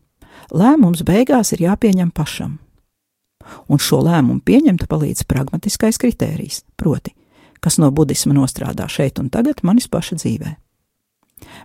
lēmums 0.56 1.04
beigās 1.08 1.54
ir 1.56 1.66
jāpieņem 1.66 2.12
pašam, 2.16 2.58
un 3.72 3.82
šo 3.82 4.02
lēmumu 4.06 4.44
pieņemt 4.46 4.88
palīdz 4.92 5.26
pragmatiskais 5.30 6.00
kritērijs, 6.02 6.64
proti, 6.80 7.14
kas 7.64 7.80
no 7.82 7.92
budisma 7.92 8.36
nostrādā 8.38 8.88
šeit 8.90 9.20
un 9.22 9.30
tagad 9.34 9.64
manis 9.68 9.90
paša 9.92 10.20
dzīvēm. 10.22 10.58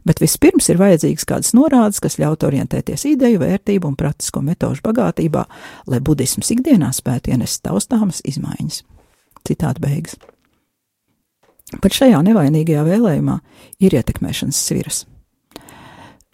Bet 0.08 0.22
vispirms 0.22 0.70
ir 0.72 0.78
vajadzīgas 0.80 1.26
kādas 1.28 1.52
norādes, 1.56 2.00
kas 2.00 2.16
ļautu 2.20 2.48
orientēties 2.48 3.04
ideju, 3.10 3.42
vērtību 3.42 3.90
un 3.90 3.98
praktisko 3.98 4.40
metožu 4.44 4.80
bagātībā, 4.86 5.42
lai 5.90 6.00
budisms 6.00 6.50
ikdienā 6.54 6.88
spētu 6.96 7.34
ienest 7.34 7.60
taustāmas 7.66 8.22
izmaiņas. 8.24 8.80
Citāta 9.46 9.82
beigas. 9.82 10.16
Pat 11.66 11.96
šajā 11.96 12.20
nevainīgajā 12.22 12.84
vēlējumā 12.86 13.36
ir 13.82 13.96
ietekmēšanas 13.98 14.58
sviras. 14.68 15.00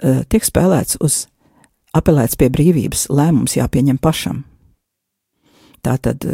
Tiek 0.02 0.44
spēlēts 0.44 0.98
uz 1.00 1.26
apelēts 1.96 2.36
pie 2.40 2.50
brīvības, 2.52 3.06
lēmums 3.12 3.56
jāpieņem 3.56 4.00
pašam. 4.02 4.42
Tātad 5.82 6.26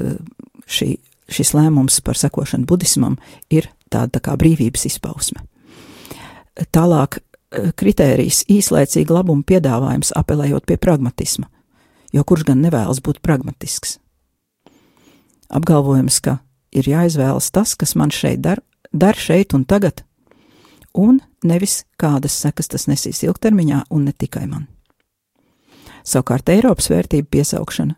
šī, 0.67 0.97
šis 1.31 1.55
lēmums 1.55 2.01
par 2.05 2.19
sekošanu 2.19 2.67
budismam 2.69 3.17
ir 3.55 3.71
tāda 3.93 4.19
tā 4.19 4.25
kā 4.25 4.35
brīvības 4.41 4.89
izpausme. 4.91 5.45
Tālāk 6.75 7.21
kritērijs 7.79 8.43
īslaicīga 8.51 9.15
labuma 9.15 9.47
piedāvājums 9.47 10.11
apelējot 10.19 10.67
pie 10.69 10.77
pragmatisma, 10.77 11.47
jo 12.13 12.25
kurš 12.27 12.49
gan 12.51 12.61
nevēlas 12.65 13.01
būt 13.05 13.23
pragmatisks? 13.25 13.97
Apgalvojums, 15.49 16.19
ka 16.21 16.41
ir 16.77 16.91
jāizvēlas 16.91 17.49
tas, 17.55 17.73
kas 17.79 17.95
man 17.97 18.13
šeit 18.13 18.43
dar, 18.45 18.61
dar 18.93 19.17
šeit 19.17 19.55
un 19.55 19.65
tagad, 19.65 20.05
un 20.95 21.21
nevis 21.45 21.85
kādas 22.01 22.35
sekas 22.43 22.69
tas 22.73 22.89
nesīs 22.89 23.23
ilgtermiņā 23.27 23.85
un 23.91 24.09
ne 24.09 24.13
tikai 24.13 24.47
man. 24.47 24.67
Savukārt 26.05 26.49
Eiropas 26.49 26.89
vērtību 26.91 27.29
piesaukšana, 27.31 27.95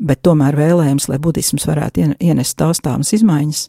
bet 0.00 0.22
tomēr 0.22 0.56
vēlējums, 0.56 1.08
lai 1.08 1.18
budisms 1.22 1.66
varētu 1.68 2.10
ienest 2.20 2.58
taustāmas 2.60 3.12
izmaiņas, 3.16 3.68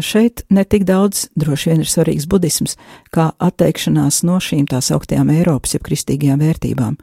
šeit 0.00 0.44
ne 0.50 0.64
tik 0.64 0.84
daudz 0.88 1.26
droši 1.38 1.70
vien 1.70 1.82
ir 1.82 1.88
svarīgs 1.90 2.28
budisms, 2.28 2.76
kā 3.12 3.30
atteikšanās 3.38 4.22
no 4.28 4.38
šīm 4.40 4.68
tās 4.70 4.92
augtajām 4.94 5.32
Eiropas, 5.32 5.74
jeb 5.76 5.84
kristīgajām 5.86 6.44
vērtībām. 6.44 6.98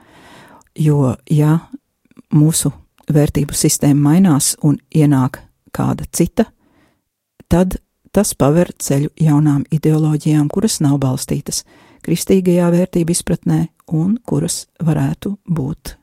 Jo, 0.80 1.16
ja 1.30 1.58
mūsu 2.34 2.72
vērtību 3.10 3.58
sistēma 3.58 4.12
mainās 4.12 4.54
un 4.64 4.78
ienāk 4.96 5.42
kāda 5.76 6.06
cita, 6.14 6.46
tad 7.50 7.80
tas 8.16 8.34
paver 8.34 8.72
ceļu 8.80 9.12
jaunām 9.20 9.66
ideoloģijām, 9.74 10.50
kuras 10.50 10.80
nav 10.86 11.00
balstītas 11.04 11.64
kristīgajā 12.06 12.72
vērtību 12.74 13.16
izpratnē 13.16 13.62
un 13.94 14.18
kuras 14.26 14.64
varētu 14.86 15.36
būt 15.46 16.00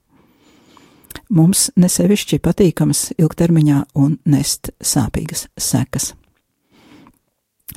mums 1.30 1.70
nesevišķi 1.76 2.38
patīkamas 2.42 3.10
ilgtermiņā 3.18 3.82
un 3.98 4.16
nest 4.28 4.70
sāpīgas 4.80 5.46
sekas. 5.58 6.12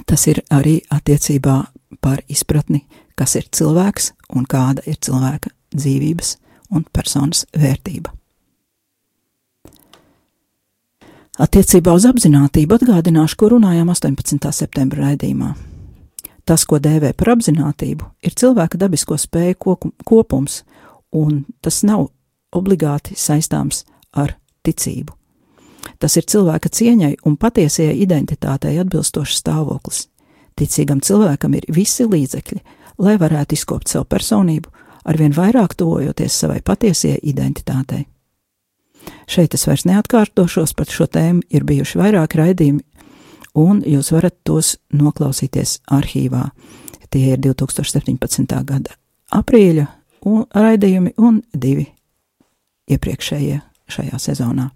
Tas 0.06 0.28
ir 0.32 0.42
arī 0.54 0.80
attiecībā 0.94 1.58
par 2.02 2.22
izpratni, 2.30 2.86
kas 3.16 3.36
ir 3.40 3.50
cilvēks 3.52 4.14
un 4.36 4.46
kāda 4.50 4.86
ir 4.88 5.00
cilvēka 5.02 5.52
dzīvības 5.76 6.38
un 6.76 6.86
personas 6.94 7.46
vērtība. 7.58 8.19
Attiecībā 11.40 11.94
uz 11.96 12.04
apziņotību 12.04 12.76
atgādināšu, 12.76 13.38
ko 13.40 13.48
runājām 13.54 13.88
18. 13.94 14.50
septembra 14.52 15.06
raidījumā. 15.06 15.54
Tas, 16.44 16.66
ko 16.68 16.82
dēvē 16.84 17.14
par 17.16 17.32
apziņotību, 17.38 18.10
ir 18.28 18.36
cilvēka 18.42 18.80
dabisko 18.82 19.16
spēju 19.16 19.78
kopums, 20.04 20.64
un 21.16 21.46
tas 21.64 21.80
nav 21.88 22.10
obligāti 22.52 23.16
saistāms 23.16 23.86
ar 24.12 24.36
ticību. 24.68 25.16
Tas 25.96 26.20
ir 26.20 26.28
cilvēka 26.28 26.74
cieņai 26.76 27.14
un 27.24 27.40
patiesajai 27.40 27.96
identitātei 28.04 28.76
atbilstošs 28.84 29.40
stāvoklis. 29.40 30.10
Ticīgam 30.60 31.00
cilvēkam 31.00 31.56
ir 31.56 31.72
visi 31.72 32.04
līdzekļi, 32.04 32.64
lai 33.00 33.16
varētu 33.16 33.56
izkopt 33.56 33.88
savu 33.88 34.12
personību, 34.12 34.68
arvien 35.08 35.32
vairāk 35.32 35.80
tuvojoties 35.80 36.44
savai 36.44 36.60
patiesajai 36.60 37.24
identitātei. 37.32 38.10
Šeit 39.30 39.54
es 39.54 39.68
vairs 39.68 39.86
neatkārtošos, 39.86 40.74
par 40.74 40.90
šo 40.90 41.06
tēmu 41.12 41.46
ir 41.54 41.66
bijuši 41.68 42.00
vairāki 42.00 42.40
raidījumi, 42.40 42.84
un 43.60 43.84
jūs 43.86 44.12
varat 44.16 44.36
tos 44.48 44.76
noklausīties 44.96 45.80
arhīvā. 45.94 46.50
Tie 47.10 47.26
ir 47.34 47.40
2017. 47.42 48.46
gada 48.66 48.98
aprīļa 49.34 49.86
un 50.30 50.44
raidījumi 50.54 51.16
un 51.18 51.42
divi 51.54 51.88
iepriekšējie 52.90 53.62
šajā 53.90 54.20
sezonā. 54.22 54.70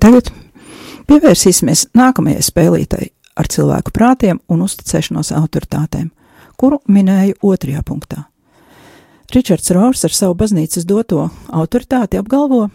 Tagad 0.00 0.30
pievērsīsimies 1.08 1.88
nākamajai 1.96 2.44
spēlītai 2.44 3.08
ar 3.38 3.48
cilvēku 3.50 3.92
prātiem 3.94 4.40
un 4.48 4.62
uzticēšanos 4.64 5.32
autoritātēm, 5.34 6.10
kuru 6.56 6.80
minēju 6.88 7.40
otrajā 7.42 7.82
punktā. 7.86 8.24
Ričards 9.34 9.72
Rors 9.74 10.04
ar 10.06 10.14
savu 10.14 10.36
baznīcas 10.38 10.86
doto 10.86 11.26
autoritāti 11.50 12.20
apgalvo, 12.20 12.68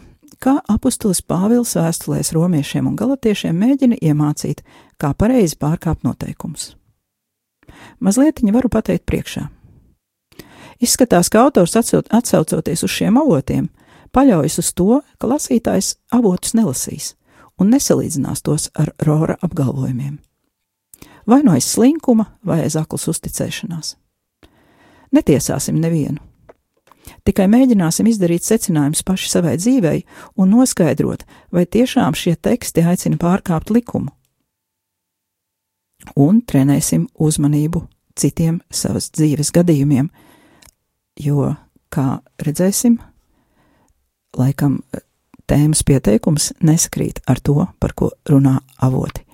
ka 0.43 0.58
apustulis 0.71 1.21
Pāvils 1.21 1.75
vēstulēs 1.77 2.34
romiešiem 2.36 2.88
un 2.89 2.97
galatiešiem 2.99 3.55
mēģina 3.55 3.99
iemācīt, 4.01 4.63
kā 4.99 5.13
pareizi 5.15 5.55
pārkāpt 5.60 6.03
noteikumus. 6.08 6.73
Mazliet 7.99 8.41
viņa 8.41 8.55
varu 8.55 8.71
pateikt 8.71 9.05
priekšā. 9.08 9.47
Izskatās, 10.79 11.27
ka 11.32 11.43
autors 11.43 11.75
atsaucoties 11.75 12.84
uz 12.88 12.91
šiem 12.91 13.19
avotiem, 13.19 13.67
paļaujas 14.15 14.60
uz 14.62 14.74
to, 14.74 15.02
ka 15.19 15.30
lasītājs 15.30 15.95
avotus 16.15 16.56
nelasīs 16.58 17.13
un 17.60 17.74
nesalīdzinās 17.74 18.43
tos 18.45 18.69
ar 18.80 18.93
Rora 19.04 19.36
apgalvojumiem. 19.43 20.19
Vai 21.28 21.41
no 21.43 21.54
aiz 21.54 21.67
slinkuma, 21.67 22.26
vai 22.45 22.63
aiz 22.63 22.78
aklas 22.80 23.08
uzticēšanās. 23.12 23.95
Netiesāsim 25.13 25.78
nevienu. 25.82 26.24
Tikai 27.26 27.48
mēģināsim 27.50 28.08
izdarīt 28.10 28.45
secinājumus 28.45 29.04
paši 29.06 29.30
savai 29.32 29.56
dzīvei 29.58 30.04
un 30.38 30.54
noskaidrot, 30.54 31.26
vai 31.52 31.65
tiešām 31.65 32.17
šie 32.17 32.36
teksti 32.38 32.86
aicina 32.86 33.19
pārkāpt 33.22 33.74
likumu. 33.74 34.13
Un 36.15 36.41
trenēsim 36.48 37.08
uzmanību 37.19 37.84
citiem 38.19 38.60
savas 38.72 39.10
dzīves 39.15 39.52
gadījumiem, 39.56 40.10
jo, 41.19 41.54
kā 41.91 42.19
redzēsim, 42.41 43.00
laikam 44.38 44.80
eh, 44.94 45.02
tēmas 45.50 45.84
pieteikums 45.86 46.54
nesakrīt 46.62 47.24
ar 47.28 47.42
to, 47.42 47.65
par 47.80 47.96
ko 47.98 48.12
runā 48.30 48.60
avoti. 48.82 49.26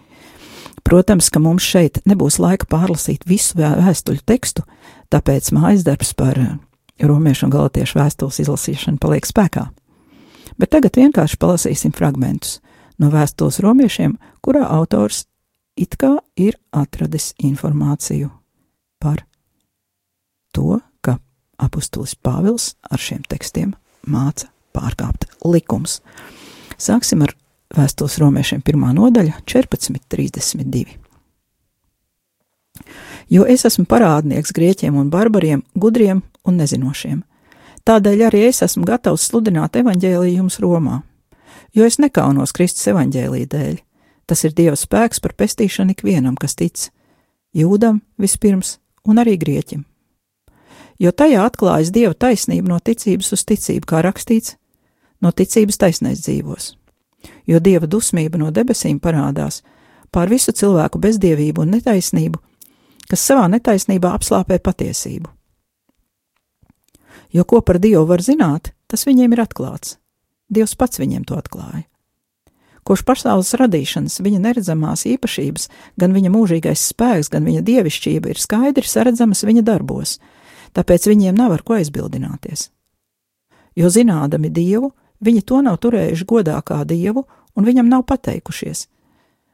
Protams, 0.85 1.31
ka 1.33 1.41
mums 1.41 1.65
šeit 1.65 2.03
nebūs 2.05 2.37
laika 2.37 2.67
pārlasīt 2.69 3.25
visu 3.25 3.57
vēstuļu 3.57 4.21
tekstu, 4.29 4.61
tāpēc 5.09 5.49
mājas 5.55 5.85
darbs 5.87 6.13
par 6.17 6.39
eh, 6.39 6.55
romiešu 7.01 7.47
un 7.47 7.55
galotiešu 7.55 7.99
vēstules 7.99 8.39
izlasīšanu 8.45 9.01
paliek 9.01 9.27
spēkā. 9.27 9.67
Bet 10.61 10.71
tagad 10.71 10.95
vienkārši 10.95 11.39
palasīsim 11.41 11.95
fragmentus 11.95 12.59
no 13.01 13.09
vēstules 13.11 13.59
romiešiem, 13.63 14.15
kurā 14.45 14.63
autors 14.71 15.25
it 15.75 15.97
kā 15.99 16.15
ir 16.39 16.55
atradis 16.71 17.33
informāciju 17.43 18.29
par 19.03 19.25
to, 20.55 20.79
ka 21.03 21.17
apustulis 21.59 22.15
Pāvils 22.15 22.73
ar 22.87 23.01
šiem 23.01 23.25
tekstiem 23.27 23.75
māca 24.07 24.54
pārkāpt 24.75 25.29
likums. 25.47 26.01
Sāksim 26.77 27.23
ar 27.25 27.33
vēstules 27.75 28.19
romiešiem 28.21 28.61
pirmā 28.65 28.91
nodaļa 28.95 29.41
14.32. 29.47 30.99
Jo 33.31 33.45
es 33.49 33.65
esmu 33.65 33.87
parādnieks 33.89 34.53
grieķiem 34.53 34.97
un 34.99 35.09
barbariem, 35.09 35.63
gudriem 35.73 36.21
un 36.45 36.59
nezinošiem. 36.61 37.23
Tādēļ 37.85 38.23
arī 38.27 38.45
es 38.49 38.61
esmu 38.65 38.85
gatavs 38.85 39.27
sludināt 39.29 39.77
evaņģēlīju 39.77 40.39
jums 40.39 40.59
Romā, 40.61 41.01
jo 41.73 41.85
es 41.85 41.99
nekaunos 42.01 42.53
Kristus 42.55 42.87
evaņģēlīja 42.93 43.49
dēļ. 43.51 43.75
Tas 44.25 44.41
ir 44.41 44.55
Dieva 44.57 44.77
spēks 44.77 45.21
par 45.21 45.35
pestīšanu 45.37 45.93
ikvienam, 45.93 46.37
kas 46.37 46.57
tic, 46.57 46.87
jūdam 47.53 48.01
vispirms 48.17 48.79
un 49.05 49.21
arī 49.21 49.37
grieķim. 49.37 49.83
Jo 50.97 51.11
tajā 51.11 51.43
atklājas 51.45 51.91
Dieva 51.93 52.15
taisnība 52.17 52.71
no 52.71 52.79
ticības 52.79 53.33
uz 53.35 53.43
ticību, 53.45 53.85
kā 53.85 54.01
rakstīts, 54.05 54.55
no 55.25 55.33
ticības 55.33 55.79
taisnais 55.81 56.21
dzīvos. 56.21 56.75
Jo 57.49 57.59
dieva 57.59 57.89
dusmība 57.89 58.37
no 58.37 58.51
debesīm 58.53 58.99
parādās 59.01 59.63
pār 60.13 60.29
visu 60.29 60.53
cilvēku 60.53 61.01
bezdievību 61.01 61.65
un 61.65 61.73
netaisnību, 61.75 62.39
kas 63.09 63.25
savā 63.25 63.49
netaisnībā 63.51 64.13
apslāpē 64.15 64.61
patiesību. 64.61 65.31
Jo 67.35 67.43
ko 67.43 67.59
par 67.65 67.81
Dievu 67.83 68.05
var 68.07 68.23
zināt, 68.23 68.71
tas 68.87 69.03
viņiem 69.07 69.33
ir 69.35 69.43
atklāts. 69.43 69.97
Dievs 70.47 70.77
pats 70.77 71.01
viņiem 71.01 71.25
to 71.27 71.35
atklāja. 71.35 71.83
Kopš 72.85 73.01
pasaules 73.01 73.49
radīšanas 73.57 74.19
viņa 74.21 74.39
neredzamās 74.43 75.07
īpašības, 75.09 75.63
gan 75.97 76.13
viņa 76.13 76.29
mūžīgais 76.29 76.83
spēks, 76.91 77.31
gan 77.33 77.47
viņa 77.47 77.63
dievišķība 77.65 78.29
ir 78.29 78.37
skaidri 78.37 78.85
saredzamas 78.85 79.41
viņa 79.41 79.63
darbos, 79.65 80.19
tāpēc 80.77 81.09
viņiem 81.09 81.33
nav 81.35 81.55
ar 81.55 81.63
ko 81.65 81.79
aizbildināties. 81.79 82.69
Jo 83.75 83.89
zinādami 83.89 84.53
Dievu, 84.53 84.91
Viņi 85.23 85.41
to 85.47 85.61
nav 85.63 85.79
turējuši 85.83 86.27
godā 86.27 86.57
kā 86.65 86.81
dievu, 86.87 87.25
un 87.55 87.65
viņam 87.67 87.87
nav 87.89 88.03
pateikušies, 88.09 88.87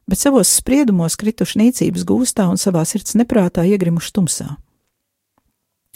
bet 0.10 0.20
savos 0.20 0.50
spriedumos 0.50 1.18
krituši 1.20 1.62
nīcības 1.62 2.06
gūstā 2.08 2.48
un 2.50 2.58
savā 2.58 2.84
sirds 2.88 3.16
neprātā 3.20 3.66
iegrimuši 3.70 4.14
tumsā. 4.16 4.48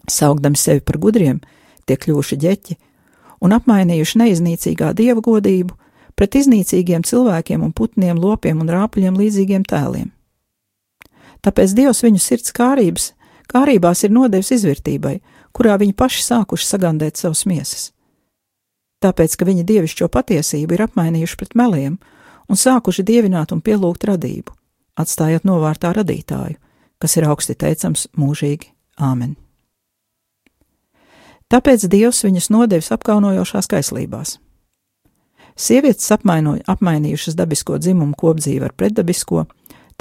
Saugdami 0.06 0.60
sevi 0.60 0.84
par 0.86 1.00
gudriem, 1.02 1.42
tie 1.86 1.98
kļuvuši 1.98 2.38
ģeķi 2.44 2.78
un 3.42 3.56
apmainījuši 3.58 4.22
neiznīcīgā 4.22 4.94
dieva 4.98 5.24
godību 5.26 5.74
pret 6.16 6.38
iznīcīgiem 6.40 7.04
cilvēkiem 7.04 7.64
un 7.66 7.74
putniem, 7.76 8.20
lopiem 8.22 8.62
un 8.62 8.70
rāpuļiem 8.72 9.18
līdzīgiem 9.20 9.66
tēliem. 9.68 10.12
Tāpēc 11.46 11.76
Dievs 11.78 12.02
viņu 12.06 12.22
sirds 12.22 12.54
kārības, 12.56 13.12
kārībās 13.52 14.06
ir 14.06 14.14
nodevis 14.16 14.54
izvērtībai, 14.56 15.20
kurā 15.54 15.76
viņi 15.82 15.94
paši 15.98 16.24
sākuši 16.26 16.70
sagandēt 16.70 17.22
savus 17.22 17.44
miesas. 17.50 17.92
Tāpēc, 19.06 19.36
ka 19.38 19.46
viņi 19.46 19.66
dievišķo 19.70 20.10
patiesību 20.10 20.74
ir 20.74 20.88
apmainījuši 20.88 21.38
pret 21.38 21.52
meliem 21.60 22.00
un 22.50 22.58
sākuši 22.58 23.06
dievināt 23.06 23.52
un 23.54 23.62
pielūgt 23.62 24.08
radību, 24.10 24.54
atstājot 24.98 25.46
novārtā 25.46 25.92
radītāju, 25.94 26.58
kas 26.98 27.18
ir 27.20 27.28
augsti 27.30 27.54
teicams 27.54 28.08
mūžīgi. 28.18 28.72
Āmen! 28.98 29.36
Tāpēc 31.54 31.86
Dievs 31.92 32.24
viņus 32.26 32.50
nodevis 32.50 32.90
apkaunojošās 32.96 33.70
kaislībās. 33.70 34.40
Sievietes 35.56 36.10
apmainījušas 36.10 37.38
dabisko 37.38 37.78
dzimumu 37.78 38.18
kopdzīvi 38.18 38.66
ar 38.66 38.74
pretdabisko, 38.74 39.46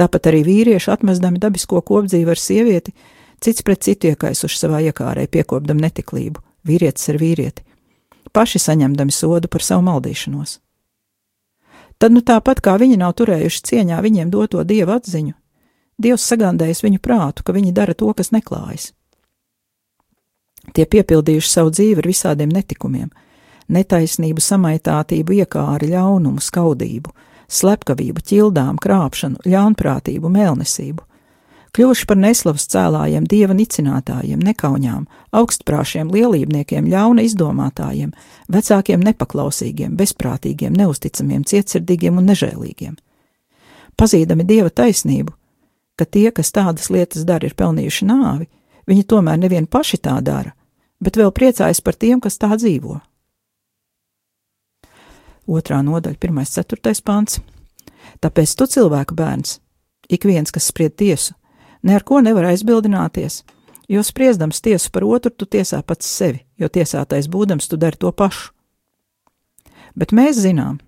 tāpat 0.01 0.31
arī 0.33 0.41
vīrieši 0.49 0.91
atmestami 0.97 1.43
dabisko 1.43 1.83
kopdzīvi 1.85 2.33
ar 2.33 2.41
sievieti, 2.41 2.95
cits 3.45 3.63
pret 3.67 3.85
citu 3.85 4.15
iekaisuši 4.15 4.63
savā 4.65 4.81
iekārē, 4.89 5.29
piekopdam 5.29 5.85
netiklību, 5.85 6.41
vīrietis 6.65 7.13
ar 7.13 7.21
vīrieti, 7.21 7.67
paši 8.33 8.61
saņemdami 8.63 9.13
sodu 9.13 9.49
par 9.49 9.63
savu 9.63 9.85
maldīšanos. 9.89 10.59
Tad 11.99 12.13
nu 12.13 12.21
tāpat 12.21 12.61
kā 12.61 12.75
viņi 12.81 12.99
nav 13.01 13.15
turējuši 13.19 13.65
cieņā 13.71 14.01
viņiem 14.03 14.31
doto 14.31 14.65
dievu 14.67 14.97
atziņu, 14.97 15.35
Dievs 15.95 16.27
sagandējis 16.27 16.83
viņu 16.83 16.99
prātu, 16.99 17.45
ka 17.47 17.55
viņi 17.55 17.73
dara 17.75 17.95
to, 17.95 18.11
kas 18.19 18.33
neklājas. 18.35 18.91
Tie 20.75 20.87
piepildījuši 20.91 21.51
savu 21.51 21.71
dzīvi 21.71 22.03
ar 22.03 22.09
visādiem 22.09 22.51
netikumiem, 22.51 23.13
netaisnību, 23.71 24.43
samaitātību, 24.43 25.37
iekāri, 25.45 25.93
ļaunumu, 25.93 26.43
skaudību, 26.43 27.13
slepkavību, 27.47 28.25
ķildām, 28.27 28.81
krāpšanu, 28.81 29.45
ļaunprātību, 29.47 30.33
mēlnesību. 30.35 31.05
Kļuvuši 31.75 32.07
par 32.07 32.19
neslavas 32.23 32.69
cēlājiem, 32.71 33.25
dieva 33.27 33.55
nicinātājiem, 33.59 34.39
nekauņām, 34.47 35.09
augstprāšiem, 35.35 36.13
lielībniekiem, 36.15 36.87
ļauna 36.87 37.25
izdomātājiem, 37.27 38.13
vecākiem 38.55 39.03
nepaklausīgiem, 39.03 39.97
bezprātīgiem, 39.99 40.77
neusticamiem, 40.79 41.43
cietsirdīgiem 41.43 42.21
un 42.23 42.31
nežēlīgiem. 42.31 42.95
Pazīdami 43.99 44.47
dieva 44.47 44.71
taisnību, 44.71 45.35
ka 45.99 46.07
tie, 46.07 46.29
kas 46.31 46.55
tādas 46.55 46.91
lietas 46.95 47.27
dara, 47.27 47.51
ir 47.51 47.59
pelnījuši 47.59 48.07
nāvi, 48.07 48.47
viņi 48.87 49.09
tomēr 49.11 49.43
nevien 49.43 49.67
paši 49.67 49.99
tā 49.99 50.21
dara, 50.23 50.55
bet 51.03 51.19
vēl 51.19 51.35
priecājas 51.35 51.83
par 51.83 51.99
tiem, 51.99 52.23
kas 52.23 52.39
tā 52.39 52.55
dzīvo. 52.55 53.01
Otrā 55.51 55.83
nodaļa, 55.83 56.23
pirmais, 56.23 56.55
ceturtais 56.55 57.03
pāns. 57.05 57.41
Tāpēc 58.23 58.55
tu 58.55 58.67
cilvēka 58.71 59.17
bērns, 59.19 59.59
ik 60.09 60.25
viens, 60.25 60.55
kas 60.55 60.71
spried 60.71 60.95
tiesu, 60.97 61.35
ne 61.85 61.95
ar 61.95 62.05
ko 62.07 62.21
nevar 62.25 62.49
aizbildināties, 62.49 63.43
jo 63.89 64.03
spriedams 64.03 64.63
tiesu 64.65 64.91
par 64.91 65.05
otru, 65.05 65.31
tu 65.31 65.47
tiesā 65.47 65.83
pats 65.85 66.09
sevi, 66.09 66.41
jo 66.59 66.69
tiesātais 66.73 67.29
būdams 67.29 67.69
tu 67.69 67.77
dari 67.77 68.01
to 68.01 68.11
pašu. 68.13 68.51
Bet 69.95 70.11
mēs 70.17 70.41
zinām, 70.43 70.81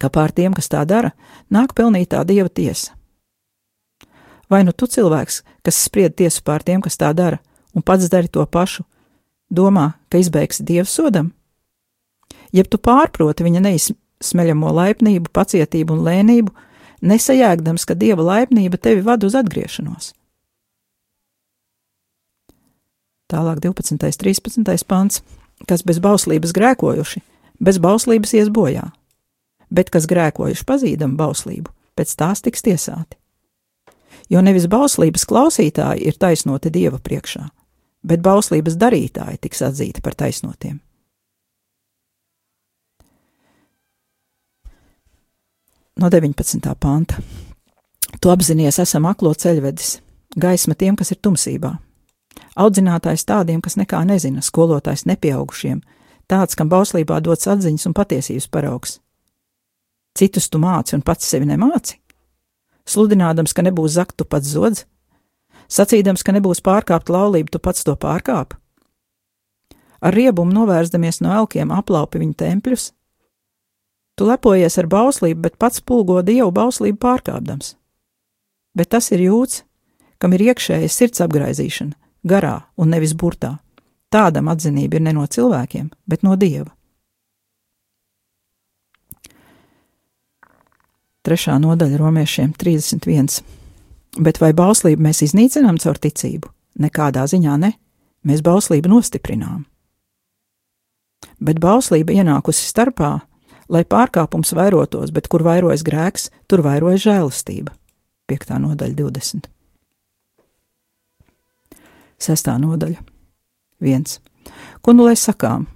ka 0.00 0.10
pār 0.10 0.32
tiem, 0.34 0.56
kas 0.56 0.70
tā 0.72 0.82
dara, 0.88 1.12
nāk 1.52 1.76
pelnītā 1.76 2.24
dieva 2.26 2.48
tiesa. 2.48 2.96
Vai 4.50 4.64
nu 4.64 4.72
tu 4.72 4.88
cilvēks, 4.90 5.42
kas 5.64 5.84
spried 5.86 6.16
tiesu 6.18 6.42
pār 6.44 6.64
tiem, 6.64 6.82
kas 6.82 6.98
tā 7.00 7.12
dara, 7.16 7.38
un 7.74 7.82
pats 7.82 8.10
dari 8.10 8.28
to 8.28 8.44
pašu, 8.46 8.84
domā, 9.50 9.94
ka 10.10 10.18
izbeigsi 10.18 10.66
dievu 10.66 10.88
sodam? 10.90 11.32
Jeb 12.54 12.68
tu 12.70 12.78
pārproti 12.78 13.46
viņa 13.46 13.62
neizsmeļamo 13.64 14.72
laipnību, 14.74 15.32
pacietību 15.34 15.96
un 15.96 16.04
lēnību, 16.06 16.52
nesajēgdams, 17.04 17.86
ka 17.86 17.96
dieva 17.98 18.24
laipnība 18.24 18.80
tevi 18.80 19.04
ved 19.04 19.26
uz 19.26 19.36
atgriešanos. 19.38 20.12
Tālāk 23.30 23.60
12. 23.64 23.98
13. 24.20 24.84
pants, 24.86 25.22
kas 25.68 25.82
bez 25.86 26.00
bauslības 26.02 26.52
grēkojuši, 26.54 27.22
bez 27.60 27.80
bauslības 27.82 28.34
ies 28.36 28.50
bojā, 28.52 28.84
bet 29.72 29.90
kas 29.90 30.06
grēkojuši 30.10 30.66
pazīdam 30.68 31.16
bauslību, 31.18 31.70
pēc 31.96 32.14
tās 32.20 32.44
tiks 32.44 32.64
tiesāti. 32.66 33.16
Jo 34.32 34.40
nevis 34.44 34.68
bauslības 34.70 35.26
klausītāji 35.28 36.06
ir 36.08 36.18
taisnoti 36.20 36.72
dieva 36.72 37.00
priekšā, 37.02 37.44
bet 38.04 38.24
bauslības 38.24 38.76
darītāji 38.80 39.40
tiks 39.44 39.64
atzīti 39.66 40.04
par 40.04 40.16
taisnotiem. 40.16 40.80
No 46.00 46.10
19. 46.10 46.74
panta. 46.80 47.22
Tu 48.20 48.30
apzinājies, 48.30 48.80
esam 48.82 49.06
aklo 49.06 49.34
ceļvedis, 49.34 49.98
gaisma 50.40 50.74
tiem, 50.78 50.96
kas 50.96 51.12
ir 51.14 51.20
tumsībā. 51.22 51.74
Audzinātājs 52.58 53.26
tādiem, 53.26 53.60
kas 53.62 53.76
nekā 53.78 54.04
nezina, 54.06 54.42
skolotājs 54.42 55.06
nepieaugušiem, 55.10 55.82
tāds, 56.30 56.54
kam 56.58 56.70
bauslībā 56.70 57.20
dots 57.22 57.48
atziņas 57.50 57.86
un 57.90 57.94
patiesības 57.94 58.48
paraugs. 58.50 58.98
Citus 60.14 60.48
tu 60.48 60.60
māci 60.62 60.94
un 60.94 61.02
pats 61.02 61.26
sevi 61.26 61.46
nemāci? 61.50 61.98
Sludinādams, 62.86 63.54
ka 63.54 63.64
nebūs 63.66 63.96
zakt, 63.96 64.16
tu 64.18 64.26
pats 64.28 64.50
zodz, 64.50 64.84
sacīdams, 65.72 66.22
ka 66.22 66.34
nebūs 66.36 66.62
pārkāpt 66.62 67.10
laulību, 67.10 67.50
tu 67.50 67.58
pats 67.58 67.82
to 67.86 67.96
pārkāp. 67.98 68.54
Ar 70.04 70.14
riebumu 70.14 70.52
novērstamies 70.52 71.22
no 71.24 71.32
elkiem, 71.32 71.72
aplaupi 71.72 72.20
viņu 72.20 72.36
tempļus, 72.38 72.90
Tu 74.14 74.26
lepojies 74.28 74.78
ar 74.78 74.86
bauslību, 74.90 75.40
bet 75.42 75.58
pats 75.58 75.82
pulgo 75.82 76.20
dievu 76.22 76.52
bauslību 76.54 77.00
pārkāpdams. 77.02 77.74
Bet 78.74 78.92
tas 78.94 79.10
ir 79.14 79.24
jūts, 79.26 79.64
kam 80.22 80.34
ir 80.34 80.46
iekšēja 80.50 80.90
sirds 80.90 81.22
apgraizīšana, 81.24 81.96
garā 82.22 82.56
un 82.78 82.94
nevis 82.94 83.14
burtā. 83.18 83.56
Tādam 84.14 84.48
atzinība 84.52 85.00
ir 85.00 85.06
ne 85.08 85.14
no 85.16 85.26
cilvēkiem, 85.26 85.90
bet 86.06 86.22
no 86.22 86.36
dieva. 86.38 86.70
Trešā 91.24 91.56
nodaļa 91.58 91.98
romiešiem 91.98 92.52
31. 92.60 93.40
Bet 94.20 94.38
vai 94.42 94.52
bauslību 94.54 95.02
mēs 95.06 95.22
iznīcinām 95.24 95.80
caur 95.82 95.98
ticību? 95.98 96.50
Nekādā 96.84 97.24
ziņā 97.30 97.54
ne. 97.62 97.70
Mēs 98.28 98.42
bauslību 98.44 98.92
nostiprinām. 98.92 99.64
Bet 101.40 101.58
bauslība 101.60 102.14
ienākusi 102.14 102.68
starpā, 102.68 103.16
lai 103.68 103.84
pārkāpums 103.84 104.54
vairotos, 104.56 105.12
bet 105.14 105.28
kur 105.32 105.44
vairojas 105.46 105.84
grēks, 105.86 106.30
tur 106.48 106.64
vairojas 106.64 107.04
žēlastība. 107.06 107.74
5. 108.30 108.56
nodaļa, 108.64 108.94
20. 108.96 109.50
6. 112.24 112.50
nodaļa, 112.64 113.00
1. 113.84 114.18
Ko 114.84 114.92
nu 114.96 115.06
lai 115.08 115.16
sakām? 115.16 115.66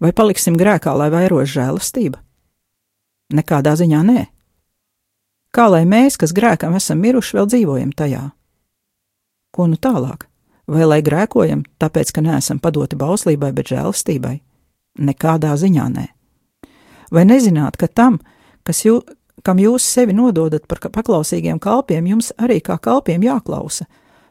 Vai 0.00 0.12
paliksim 0.16 0.56
grēkā, 0.58 0.92
lai 0.96 1.08
vairojas 1.12 1.52
žēlastība? 1.54 2.20
Nekādā 3.36 3.74
ziņā 3.78 4.00
nē. 4.06 4.24
Kā 5.54 5.68
lai 5.72 5.84
mēs, 5.88 6.18
kas 6.20 6.34
grēkam 6.36 6.76
esam 6.76 7.00
miruši, 7.00 7.36
vēl 7.38 7.46
dzīvojam 7.48 7.92
tajā? 7.96 8.24
Ko 9.56 9.68
nu 9.70 9.78
tālāk? 9.80 10.26
Vai 10.68 10.84
lai 10.84 10.98
grēkojam, 11.06 11.62
tāpēc, 11.80 12.10
ka 12.12 12.24
neesam 12.24 12.58
padoti 12.60 12.98
bauslībai, 12.98 13.52
bet 13.54 13.70
žēlastībai? 13.70 14.34
Nekādā 15.06 15.54
ziņā 15.56 15.86
nē. 15.94 16.06
Vai 17.10 17.26
nezināt, 17.28 17.76
ka 17.76 17.88
tam, 17.88 18.18
kas 18.66 18.82
jū, 18.84 19.00
kam 19.46 19.60
jūs 19.62 19.84
sevi 19.86 20.16
nododat 20.16 20.66
par 20.66 20.80
paklausīgiem 20.82 21.60
kalpiem, 21.62 22.06
jums 22.06 22.32
arī 22.38 22.58
kā 22.64 22.78
kalpiem 22.82 23.22
jāklausa, 23.22 23.86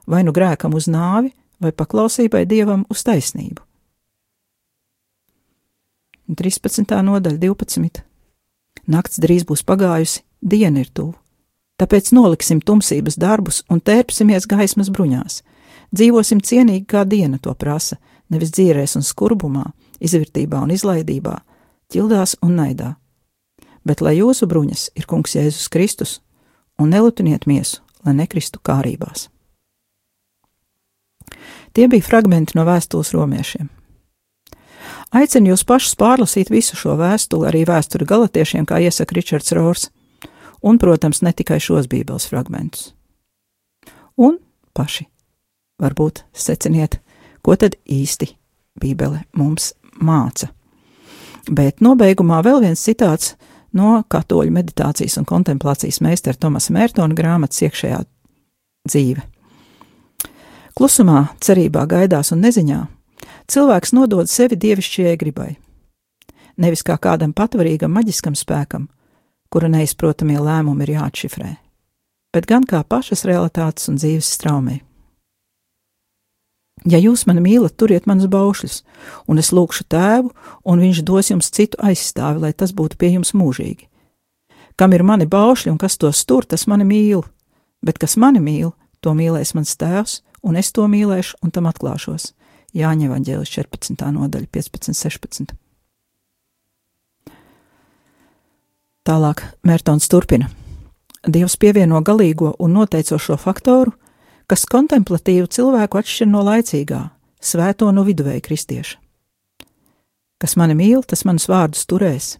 vai 0.07 0.23
nu 0.27 0.33
grēkam 0.35 0.75
uz 0.75 0.89
nāvi, 0.91 1.31
vai 1.61 1.71
paklausībai 1.71 2.45
dievam 2.49 2.85
uz 2.89 3.05
taisnību? 3.07 3.61
13. 6.25 6.89
nodaļa, 7.05 7.37
12. 7.37 8.01
Nakts 8.89 9.21
drīz 9.21 9.45
būs 9.45 9.61
pagājusi, 9.65 10.23
diena 10.41 10.81
ir 10.81 10.89
tuvu. 10.89 11.13
Tāpēc 11.75 12.13
noliksim 12.15 12.61
tumsības 12.63 13.17
darbus 13.19 13.61
un 13.69 13.81
tērpsimies 13.83 14.47
gaismas 14.47 14.89
bruņās. 14.89 15.41
Dzīvosim 15.95 16.39
cienīgi, 16.41 16.85
kā 16.87 17.03
diena 17.05 17.37
to 17.41 17.53
prasa, 17.53 17.97
nevis 18.31 18.53
dzīrēs 18.55 18.95
un 18.97 19.05
skurbumā, 19.05 19.65
izvērtībā 19.99 20.61
un 20.63 20.71
izlaidībā, 20.73 21.35
ķildās 21.91 22.37
un 22.45 22.57
naidā. 22.59 22.95
Bet 23.85 24.01
lai 24.01 24.17
jūsu 24.17 24.47
bruņas 24.49 24.89
ir 24.97 25.05
Kungs 25.05 25.35
Jēzus 25.37 25.69
Kristus, 25.69 26.19
un 26.81 26.89
nelutiniet 26.89 27.45
miesu, 27.45 27.81
lai 28.05 28.15
nekristu 28.17 28.59
kārībās. 28.63 29.29
Tie 31.75 31.87
bija 31.91 32.05
fragmenti 32.05 32.55
no 32.55 32.65
vēstules 32.65 33.11
romiešiem. 33.13 33.69
Aicinu 35.15 35.51
jūs 35.51 35.63
pašus 35.67 35.95
pārlasīt 35.99 36.49
visu 36.51 36.77
šo 36.79 36.95
vēstuli, 36.99 37.49
arī 37.49 37.63
vēsturi 37.67 38.07
galotiešiem, 38.07 38.65
kā 38.67 38.79
iesaka 38.83 39.15
Ričards 39.15 39.53
Rors, 39.55 39.89
un, 40.63 40.79
protams, 40.81 41.21
ne 41.21 41.33
tikai 41.35 41.59
šos 41.61 41.89
bībeles 41.91 42.27
fragmentus. 42.31 42.93
Un 44.17 44.39
paši 44.73 45.05
varbūt 45.81 46.23
seciniet, 46.33 46.99
ko 47.43 47.55
tad 47.59 47.77
īsti 47.85 48.31
Bībele 48.79 49.25
mums 49.37 49.73
māca. 50.01 50.54
Bet 51.51 51.81
nobeigumā 51.85 52.41
vēl 52.45 52.63
viens 52.63 52.81
citāts 52.81 53.35
no 53.75 53.99
katoļu 54.09 54.53
meditācijas 54.55 55.19
un 55.21 55.27
kontemplācijas 55.29 56.01
meistara 56.01 56.39
Tomasa 56.39 56.73
Mērtona 56.73 57.17
grāmatas 57.17 57.61
iekšējā 57.67 58.01
dzīve. 58.89 59.23
Klusumā, 60.75 61.29
cerībā, 61.39 61.85
gaidās 61.87 62.33
un 62.35 62.41
neziņā 62.43 62.81
cilvēks 63.51 63.93
nodod 63.95 64.29
sevi 64.29 64.57
dievišķajai 64.59 65.19
gribai. 65.21 65.51
Nevis 66.57 66.83
kā 66.87 66.97
kādam 67.01 67.33
patvarīgam 67.35 67.93
maģiskam 67.95 68.35
spēkam, 68.37 68.87
kura 69.51 69.69
neizprotamie 69.71 70.39
lēmumi 70.39 70.85
ir 70.85 70.95
jāatšifrē, 70.95 71.51
bet 72.33 72.47
gan 72.49 72.65
kā 72.67 72.81
pašas 72.83 73.25
realitātes 73.27 73.89
un 73.91 73.99
dzīves 73.99 74.31
straumei. 74.37 74.81
Ja 76.83 76.99
jūs 76.99 77.23
mani 77.25 77.41
mīlat, 77.41 77.77
turiet 77.79 78.05
manus 78.05 78.27
baušļus, 78.29 78.81
un 79.31 79.39
es 79.39 79.53
lūgšu 79.55 79.87
tēvu, 79.89 80.33
un 80.67 80.83
viņš 80.83 81.01
dos 81.07 81.31
jums 81.31 81.49
citu 81.55 81.79
aizstāvi, 81.79 82.43
lai 82.43 82.51
tas 82.53 82.75
būtu 82.75 82.99
pie 82.99 83.13
jums 83.15 83.31
mūžīgi. 83.33 83.87
Kam 84.75 84.93
ir 84.93 85.05
mani 85.07 85.25
baušļi 85.25 85.71
un 85.71 85.79
kas 85.79 85.95
tos 85.97 86.25
tur, 86.27 86.45
tas 86.45 86.67
mani 86.67 86.83
mīl, 86.85 87.23
bet 87.81 87.97
kas 87.97 88.17
mani 88.19 88.43
mīl, 88.43 88.73
to 88.99 89.15
mīlēs 89.15 89.55
mans 89.55 89.71
tēvs, 89.79 90.19
un 90.43 90.59
es 90.59 90.73
to 90.75 90.85
mīlēšu 90.91 91.39
un 91.41 91.55
tam 91.55 91.71
atklāšos. 91.71 92.33
Jāņem 92.75 93.07
evaņģēlis 93.07 93.53
14. 93.55 94.03
nodaļa 94.11 94.51
15, 94.51 94.99
16. 94.99 95.55
Tālāk 99.05 99.45
Mērtons 99.63 100.09
turpina. 100.11 100.49
Dievs 101.25 101.55
pievieno 101.61 102.01
galīgo 102.05 102.51
un 102.59 102.75
noteicošo 102.75 103.37
faktoru, 103.39 103.93
kas 104.49 104.65
kontemplatīvu 104.69 105.49
cilvēku 105.49 105.99
atšķir 105.99 106.29
no 106.29 106.43
laicīgā, 106.45 107.01
svēto 107.41 107.89
no 107.95 108.05
viduvēja 108.05 108.43
kristieša. 108.45 108.99
Kas 110.41 110.57
mani 110.59 110.75
mīl, 110.77 111.01
tas 111.07 111.23
manus 111.25 111.47
vārdus 111.49 111.85
turēs. 111.89 112.35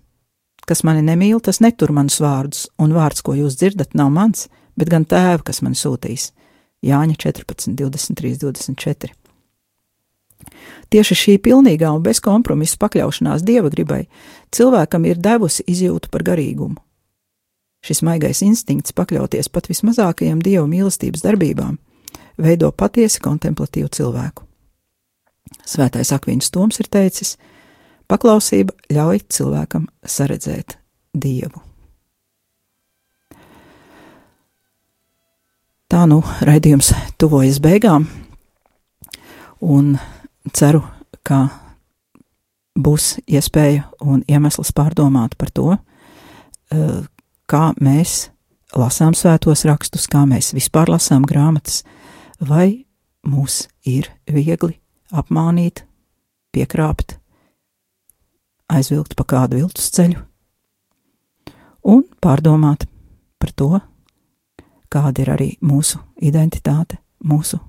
Kas 0.65 0.81
mani 0.83 1.03
nemīl, 1.05 1.39
tas 1.41 1.61
netur 1.61 1.93
manus 1.95 2.17
vārdus, 2.21 2.65
un 2.81 2.93
vārds, 2.93 3.21
ko 3.23 3.35
jūs 3.37 3.55
dzirdat, 3.59 3.93
nav 3.95 4.09
mans, 4.13 4.47
bet 4.75 4.89
gan 4.91 5.05
tēva, 5.05 5.43
kas 5.45 5.61
man 5.65 5.77
sūtīs. 5.77 6.31
Jāņa 6.85 7.15
14, 7.21 7.77
23, 7.77 8.35
24. 8.41 9.13
Tieši 10.93 11.17
šī 11.17 11.35
pilnīgā 11.41 11.89
un 11.95 12.03
bezkompromisa 12.05 12.77
pakļaušanās 12.81 13.45
dieva 13.47 13.71
gribai 13.73 14.03
cilvēkam 14.53 15.07
ir 15.07 15.21
devusi 15.21 15.63
izjūtu 15.71 16.11
par 16.13 16.25
garīgumu. 16.27 16.77
Šis 17.85 18.01
maigais 18.05 18.41
instinkts 18.45 18.93
pakļauties 18.97 19.49
pat 19.53 19.69
vismazākajām 19.69 20.41
dieva 20.45 20.65
mīlestības 20.69 21.23
darbībām 21.25 21.77
veido 22.41 22.71
patiesi 22.71 23.21
kontemplatīvu 23.23 23.89
cilvēku. 23.95 24.43
Svētais 25.65 26.11
Akvīns 26.15 26.51
Toms 26.51 26.79
ir 26.81 26.89
teicis: 26.91 27.35
Paklausība 28.07 28.73
ļauj 28.93 29.23
cilvēkam 29.29 29.87
saredzēt 30.05 30.77
dievu. 31.13 31.61
Tā 35.89 36.05
nu 36.09 36.19
raidījums 36.41 36.91
tuvojas 37.21 37.59
beigām, 37.61 38.07
un 39.61 39.93
ceru, 40.53 40.81
ka 41.23 41.45
būs 42.75 43.15
iespēja 43.25 43.85
un 44.03 44.23
iemesls 44.27 44.73
pārdomāt 44.75 45.37
par 45.37 45.51
to, 45.53 45.77
eh, 46.71 47.05
kā 47.47 47.73
mēs 47.79 48.29
lasām 48.75 49.13
svētos 49.13 49.65
rakstus, 49.65 50.07
kā 50.07 50.25
mēs 50.27 50.53
vispār 50.53 50.89
lasām 50.89 51.23
grāmatas, 51.23 51.83
vai 52.41 52.85
mūs 53.25 53.65
ir 53.85 54.09
viegli 54.29 54.77
apmānīt, 55.15 55.85
piekrāpt, 56.55 57.17
aizvilkt 58.69 59.15
pa 59.15 59.25
kādu 59.27 59.61
viltus 59.61 59.91
ceļu 59.93 60.23
un 61.85 62.03
pārdomāt 62.21 62.87
par 63.39 63.51
to, 63.53 63.69
kāda 64.89 65.23
ir 65.23 65.31
arī 65.35 65.49
mūsu 65.65 65.99
identitāte, 66.23 66.97
mūsu 67.25 67.59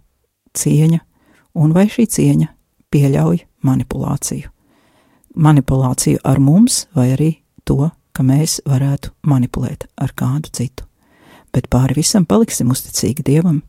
cieņa, 0.57 1.00
un 1.61 1.74
vai 1.76 1.87
šī 1.92 2.07
cieņa 2.16 2.48
pieļauj 2.92 3.42
manipulāciju. 3.66 4.50
Manipulāciju 5.37 6.22
ar 6.24 6.40
mums, 6.40 6.87
vai 6.96 7.11
arī 7.12 7.31
to, 7.68 7.90
ka 8.16 8.24
mēs 8.24 8.62
varētu 8.64 9.12
manipulēt 9.29 9.85
ar 10.00 10.14
kādu 10.16 10.52
citu. 10.57 10.87
Bet 11.52 11.68
pāri 11.72 11.98
visam 11.98 12.24
paliksim 12.29 12.70
uzticīgi 12.72 13.24
Dievam, 13.24 13.61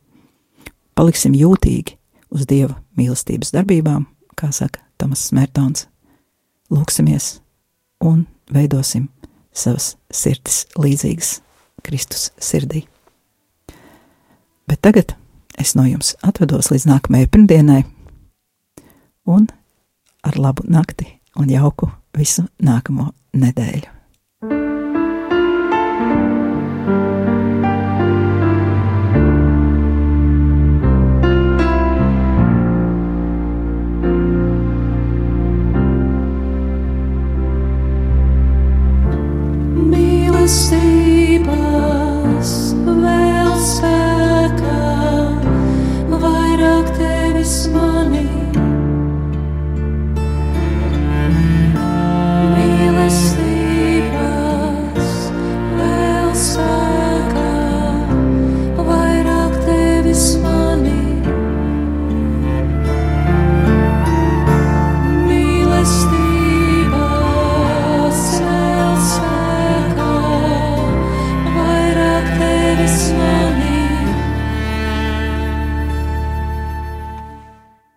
paliksim 0.98 1.36
jūtīgi 1.38 1.98
uz 2.34 2.48
Dieva 2.50 2.76
mīlestības 2.98 3.54
darbībām, 3.54 4.08
kā 4.38 4.50
saka 4.56 4.82
Tomas 4.98 5.28
Smērtons. 5.30 5.86
Lūksimies 6.74 7.38
un 8.04 8.26
veidosim 8.52 9.08
savas 9.56 9.94
sirds 10.12 10.66
līdzīgas 10.78 11.38
Kristus 11.86 12.32
sirdī. 12.42 12.84
Bet 14.68 14.82
tagad 14.84 15.16
es 15.58 15.76
no 15.78 15.86
jums 15.88 16.16
atvados 16.26 16.74
līdz 16.74 16.90
nākamajai 16.90 17.30
pirmdienai, 17.32 17.84
un 19.28 19.48
ar 20.28 20.40
labu 20.40 20.68
nakti 20.68 21.08
un 21.40 21.54
jauku 21.54 21.92
visu 22.18 22.48
nākamo 22.60 23.14
nedēļu. 23.38 23.97